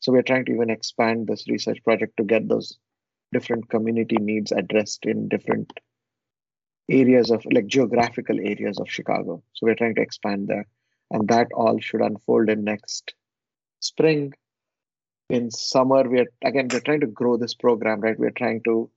So 0.00 0.12
we're 0.12 0.22
trying 0.22 0.44
to 0.46 0.52
even 0.52 0.70
expand 0.70 1.26
this 1.26 1.48
research 1.48 1.82
project 1.84 2.16
to 2.16 2.24
get 2.24 2.48
those 2.48 2.78
different 3.32 3.68
community 3.68 4.16
needs 4.16 4.52
addressed 4.52 5.04
in 5.04 5.28
different 5.28 5.72
areas 6.90 7.30
of 7.30 7.44
like 7.52 7.66
geographical 7.66 8.38
areas 8.38 8.78
of 8.78 8.90
Chicago. 8.90 9.42
So 9.52 9.66
we're 9.66 9.74
trying 9.74 9.96
to 9.96 10.02
expand 10.02 10.48
there. 10.48 10.66
And 11.10 11.28
that 11.28 11.48
all 11.54 11.78
should 11.80 12.00
unfold 12.00 12.48
in 12.48 12.64
next 12.64 13.14
spring 13.80 14.32
in 15.30 15.50
summer 15.50 16.08
we're 16.08 16.26
again 16.42 16.68
we're 16.72 16.80
trying 16.80 17.00
to 17.00 17.06
grow 17.06 17.36
this 17.36 17.54
program 17.54 18.00
right 18.00 18.18
we're 18.18 18.30
trying 18.30 18.62
to 18.62 18.90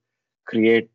create 0.46 0.90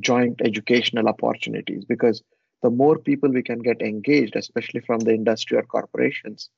joint 0.00 0.40
educational 0.44 1.08
opportunities 1.08 1.84
because 1.84 2.22
the 2.62 2.70
more 2.70 2.98
people 2.98 3.30
we 3.30 3.42
can 3.42 3.60
get 3.60 3.82
engaged 3.82 4.36
especially 4.36 4.80
from 4.80 5.00
the 5.00 5.14
industry 5.14 5.56
or 5.56 5.62
corporations 5.62 6.50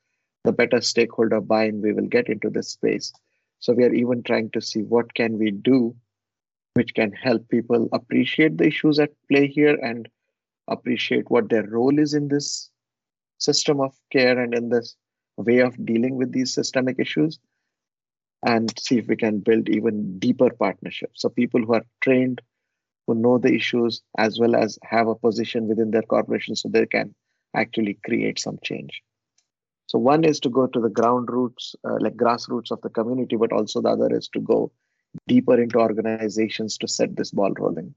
the 0.45 0.51
better 0.51 0.81
stakeholder 0.81 1.41
buy-in 1.41 1.81
we 1.81 1.93
will 1.93 2.07
get 2.07 2.29
into 2.29 2.49
this 2.49 2.69
space 2.69 3.11
so 3.59 3.73
we 3.73 3.83
are 3.83 3.93
even 3.93 4.23
trying 4.23 4.49
to 4.51 4.61
see 4.61 4.81
what 4.81 5.13
can 5.13 5.37
we 5.37 5.51
do 5.51 5.95
which 6.75 6.93
can 6.93 7.11
help 7.11 7.47
people 7.49 7.87
appreciate 7.93 8.57
the 8.57 8.67
issues 8.67 8.99
at 8.99 9.11
play 9.29 9.47
here 9.47 9.77
and 9.81 10.09
appreciate 10.67 11.29
what 11.29 11.49
their 11.49 11.67
role 11.67 11.99
is 11.99 12.13
in 12.13 12.27
this 12.27 12.69
system 13.37 13.79
of 13.79 13.95
care 14.11 14.37
and 14.39 14.53
in 14.53 14.69
this 14.69 14.95
way 15.37 15.59
of 15.59 15.85
dealing 15.85 16.15
with 16.15 16.31
these 16.31 16.53
systemic 16.53 16.97
issues 16.99 17.39
and 18.45 18.73
see 18.79 18.97
if 18.97 19.07
we 19.07 19.15
can 19.15 19.39
build 19.39 19.69
even 19.69 20.19
deeper 20.19 20.49
partnerships. 20.49 21.21
So 21.21 21.29
people 21.29 21.61
who 21.61 21.73
are 21.73 21.85
trained, 22.01 22.41
who 23.07 23.15
know 23.15 23.37
the 23.37 23.53
issues, 23.53 24.01
as 24.17 24.39
well 24.39 24.55
as 24.55 24.77
have 24.83 25.07
a 25.07 25.15
position 25.15 25.67
within 25.67 25.91
their 25.91 26.03
corporation 26.03 26.55
so 26.55 26.69
they 26.69 26.85
can 26.85 27.13
actually 27.55 27.97
create 28.05 28.39
some 28.39 28.59
change. 28.63 29.01
So 29.95 29.99
one 29.99 30.25
is 30.25 30.41
to 30.41 30.49
go 30.49 30.67
to 30.67 30.81
the 30.81 30.89
ground 30.89 31.29
roots, 31.29 31.73
uh, 31.85 31.95
like 32.01 32.17
grassroots 32.17 32.69
of 32.69 32.81
the 32.81 32.89
community, 32.89 33.37
but 33.37 33.53
also 33.53 33.81
the 33.81 33.87
other 33.87 34.13
is 34.13 34.27
to 34.33 34.41
go 34.41 34.69
deeper 35.25 35.57
into 35.57 35.79
organizations 35.79 36.77
to 36.79 36.87
set 36.89 37.15
this 37.15 37.31
ball 37.31 37.53
rolling. 37.57 37.95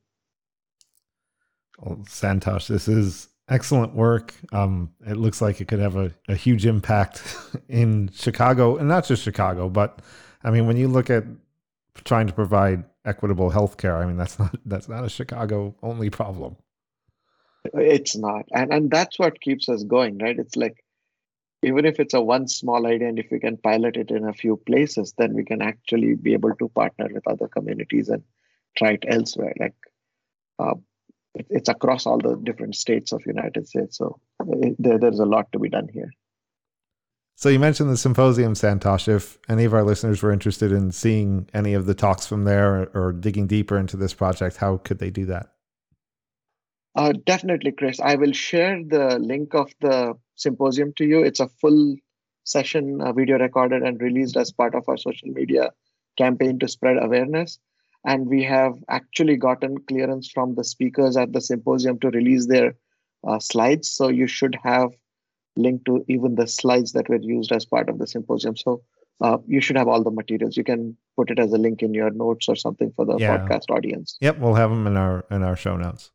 Well, 1.80 1.96
Santosh, 2.04 2.68
this 2.68 2.86
is 2.86 3.26
excellent 3.48 3.96
work. 3.96 4.32
Um, 4.52 4.92
it 5.08 5.16
looks 5.16 5.42
like 5.42 5.60
it 5.60 5.66
could 5.66 5.80
have 5.80 5.96
a, 5.96 6.14
a 6.28 6.36
huge 6.36 6.66
impact 6.66 7.20
in 7.68 8.10
Chicago, 8.14 8.76
and 8.76 8.86
not 8.86 9.04
just 9.04 9.24
Chicago, 9.24 9.68
but 9.68 10.00
I 10.44 10.52
mean, 10.52 10.68
when 10.68 10.76
you 10.76 10.86
look 10.86 11.10
at 11.10 11.24
trying 12.04 12.28
to 12.28 12.32
provide 12.32 12.84
equitable 13.06 13.50
health 13.50 13.76
care, 13.76 13.96
I 13.96 14.06
mean, 14.06 14.16
that's 14.16 14.38
not 14.38 14.56
that's 14.66 14.88
not 14.88 15.04
a 15.04 15.08
Chicago 15.08 15.74
only 15.82 16.10
problem. 16.10 16.54
It's 17.74 18.14
not, 18.14 18.44
and 18.54 18.72
and 18.72 18.88
that's 18.88 19.18
what 19.18 19.40
keeps 19.40 19.68
us 19.68 19.82
going, 19.82 20.18
right? 20.18 20.38
It's 20.38 20.54
like 20.54 20.84
even 21.62 21.84
if 21.84 21.98
it's 21.98 22.14
a 22.14 22.20
one 22.20 22.46
small 22.48 22.86
idea, 22.86 23.08
and 23.08 23.18
if 23.18 23.26
we 23.30 23.40
can 23.40 23.56
pilot 23.56 23.96
it 23.96 24.10
in 24.10 24.26
a 24.26 24.32
few 24.32 24.56
places, 24.56 25.14
then 25.18 25.34
we 25.34 25.44
can 25.44 25.60
actually 25.62 26.14
be 26.14 26.32
able 26.32 26.54
to 26.56 26.68
partner 26.68 27.08
with 27.12 27.26
other 27.26 27.48
communities 27.48 28.08
and 28.08 28.22
try 28.76 28.92
it 28.92 29.04
elsewhere. 29.08 29.54
Like 29.58 29.74
uh, 30.58 30.74
it's 31.34 31.68
across 31.68 32.06
all 32.06 32.18
the 32.18 32.36
different 32.36 32.76
states 32.76 33.12
of 33.12 33.26
United 33.26 33.68
States, 33.68 33.98
so 33.98 34.20
it, 34.46 34.76
there, 34.78 34.98
there's 34.98 35.18
a 35.18 35.24
lot 35.24 35.50
to 35.52 35.58
be 35.58 35.68
done 35.68 35.88
here. 35.92 36.10
So 37.38 37.48
you 37.48 37.60
mentioned 37.60 37.88
the 37.88 37.96
symposium, 37.96 38.54
Santosh. 38.54 39.06
If 39.06 39.38
any 39.48 39.64
of 39.64 39.72
our 39.72 39.84
listeners 39.84 40.22
were 40.22 40.32
interested 40.32 40.72
in 40.72 40.90
seeing 40.90 41.48
any 41.54 41.72
of 41.74 41.86
the 41.86 41.94
talks 41.94 42.26
from 42.26 42.42
there 42.42 42.88
or, 42.94 43.12
digging 43.12 43.46
deeper 43.46 43.78
into 43.78 43.96
this 43.96 44.12
project, 44.12 44.56
how 44.56 44.78
could 44.78 44.98
they 44.98 45.10
do 45.10 45.24
that? 45.26 45.52
Uh, 46.96 47.12
definitely, 47.26 47.70
Chris. 47.70 48.00
I 48.00 48.16
will 48.16 48.32
share 48.32 48.82
the 48.82 49.20
link 49.20 49.54
of 49.54 49.72
the 49.80 50.14
symposium 50.38 50.92
to 50.96 51.04
you. 51.04 51.22
It's 51.22 51.40
a 51.40 51.48
full 51.48 51.96
session, 52.44 53.00
uh, 53.00 53.12
video 53.12 53.38
recorded 53.38 53.82
and 53.82 54.00
released 54.00 54.36
as 54.36 54.50
part 54.50 54.74
of 54.74 54.88
our 54.88 54.96
social 54.96 55.28
media 55.28 55.70
campaign 56.16 56.58
to 56.58 56.68
spread 56.68 56.96
awareness. 57.02 57.58
And 58.04 58.26
we 58.28 58.42
have 58.44 58.74
actually 58.88 59.36
gotten 59.36 59.78
clearance 59.78 60.30
from 60.30 60.54
the 60.54 60.64
speakers 60.64 61.16
at 61.16 61.32
the 61.32 61.40
symposium 61.40 61.98
to 62.00 62.10
release 62.10 62.46
their 62.46 62.74
uh, 63.26 63.38
slides. 63.38 63.90
So 63.90 64.08
you 64.08 64.26
should 64.26 64.56
have 64.62 64.90
link 65.56 65.84
to 65.84 66.04
even 66.08 66.36
the 66.36 66.46
slides 66.46 66.92
that 66.92 67.08
were 67.08 67.20
used 67.20 67.52
as 67.52 67.64
part 67.64 67.88
of 67.88 67.98
the 67.98 68.06
symposium. 68.06 68.56
So 68.56 68.82
uh, 69.20 69.38
you 69.46 69.60
should 69.60 69.76
have 69.76 69.88
all 69.88 70.02
the 70.02 70.10
materials. 70.10 70.56
You 70.56 70.64
can 70.64 70.96
put 71.16 71.30
it 71.30 71.38
as 71.38 71.52
a 71.52 71.58
link 71.58 71.82
in 71.82 71.92
your 71.92 72.10
notes 72.10 72.48
or 72.48 72.54
something 72.54 72.92
for 72.94 73.04
the 73.04 73.16
yeah. 73.18 73.36
podcast 73.36 73.68
audience. 73.70 74.16
Yep, 74.20 74.38
we'll 74.38 74.54
have 74.54 74.70
them 74.70 74.86
in 74.86 74.96
our 74.96 75.24
in 75.30 75.42
our 75.42 75.56
show 75.56 75.76
notes. 75.76 76.12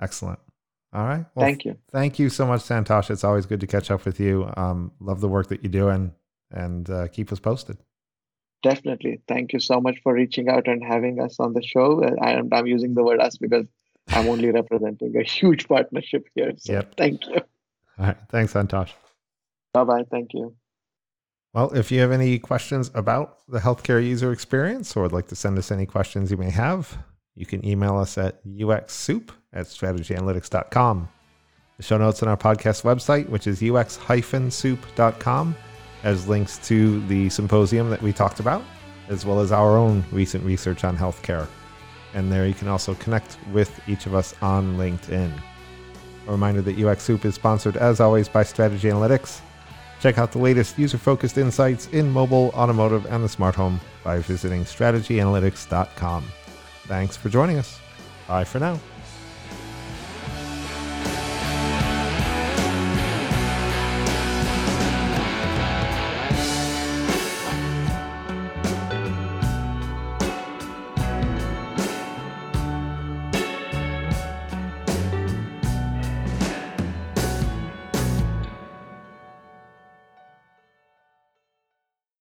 Excellent. 0.00 0.38
All 0.92 1.04
right. 1.04 1.24
Well, 1.34 1.46
thank 1.46 1.64
you. 1.64 1.76
Thank 1.90 2.18
you 2.18 2.28
so 2.28 2.46
much, 2.46 2.62
Santosh. 2.62 3.10
It's 3.10 3.24
always 3.24 3.46
good 3.46 3.60
to 3.60 3.66
catch 3.66 3.90
up 3.90 4.04
with 4.04 4.20
you. 4.20 4.50
Um, 4.56 4.92
love 5.00 5.20
the 5.20 5.28
work 5.28 5.48
that 5.48 5.62
you 5.62 5.68
do 5.68 5.88
and 5.88 6.12
and 6.50 6.88
uh, 6.90 7.08
keep 7.08 7.32
us 7.32 7.40
posted. 7.40 7.78
Definitely. 8.62 9.20
Thank 9.26 9.54
you 9.54 9.58
so 9.58 9.80
much 9.80 9.98
for 10.02 10.12
reaching 10.12 10.48
out 10.48 10.68
and 10.68 10.84
having 10.84 11.18
us 11.18 11.40
on 11.40 11.54
the 11.54 11.62
show. 11.62 12.04
I 12.20 12.32
am 12.32 12.50
I'm 12.52 12.66
using 12.66 12.94
the 12.94 13.02
word 13.02 13.20
us 13.20 13.38
because 13.38 13.66
I'm 14.08 14.28
only 14.28 14.50
representing 14.60 15.16
a 15.16 15.22
huge 15.22 15.66
partnership 15.66 16.26
here. 16.34 16.52
So 16.58 16.74
yep. 16.74 16.94
thank 16.96 17.26
you. 17.26 17.40
All 17.98 18.06
right. 18.06 18.16
Thanks, 18.28 18.52
Santosh. 18.52 18.90
Bye 19.72 19.84
bye. 19.84 20.04
Thank 20.10 20.34
you. 20.34 20.54
Well, 21.54 21.70
if 21.74 21.90
you 21.90 22.00
have 22.00 22.12
any 22.12 22.38
questions 22.38 22.90
about 22.94 23.38
the 23.48 23.58
healthcare 23.58 24.04
user 24.04 24.32
experience 24.32 24.96
or 24.96 25.02
would 25.02 25.12
like 25.12 25.28
to 25.28 25.36
send 25.36 25.58
us 25.58 25.70
any 25.70 25.84
questions 25.84 26.30
you 26.30 26.36
may 26.36 26.50
have, 26.50 26.98
you 27.34 27.46
can 27.46 27.64
email 27.66 27.96
us 27.96 28.16
at 28.16 28.44
uxsoup 28.44 29.30
at 29.52 29.66
strategyanalytics.com. 29.66 31.08
The 31.76 31.82
show 31.82 31.98
notes 31.98 32.22
on 32.22 32.28
our 32.28 32.36
podcast 32.36 32.82
website, 32.82 33.28
which 33.28 33.46
is 33.46 33.62
ux-soup.com, 33.62 35.56
has 36.02 36.28
links 36.28 36.58
to 36.68 37.06
the 37.06 37.28
symposium 37.30 37.90
that 37.90 38.02
we 38.02 38.12
talked 38.12 38.40
about, 38.40 38.62
as 39.08 39.24
well 39.24 39.40
as 39.40 39.52
our 39.52 39.76
own 39.76 40.04
recent 40.12 40.44
research 40.44 40.84
on 40.84 40.96
healthcare. 40.96 41.46
And 42.14 42.30
there 42.30 42.46
you 42.46 42.54
can 42.54 42.68
also 42.68 42.94
connect 42.94 43.38
with 43.52 43.80
each 43.88 44.06
of 44.06 44.14
us 44.14 44.34
on 44.42 44.76
LinkedIn. 44.76 45.32
A 46.26 46.30
reminder 46.30 46.62
that 46.62 46.78
UX 46.78 47.02
Soup 47.02 47.24
is 47.24 47.34
sponsored, 47.34 47.76
as 47.76 48.00
always, 48.00 48.28
by 48.28 48.42
Strategy 48.42 48.88
Analytics. 48.88 49.40
Check 50.00 50.18
out 50.18 50.32
the 50.32 50.38
latest 50.38 50.78
user 50.78 50.98
focused 50.98 51.38
insights 51.38 51.86
in 51.88 52.10
mobile, 52.10 52.50
automotive, 52.54 53.06
and 53.06 53.24
the 53.24 53.28
smart 53.28 53.54
home 53.54 53.80
by 54.02 54.18
visiting 54.18 54.64
strategyanalytics.com. 54.64 56.24
Thanks 56.86 57.16
for 57.16 57.28
joining 57.28 57.58
us. 57.58 57.80
Bye 58.26 58.44
for 58.44 58.58
now. 58.58 58.80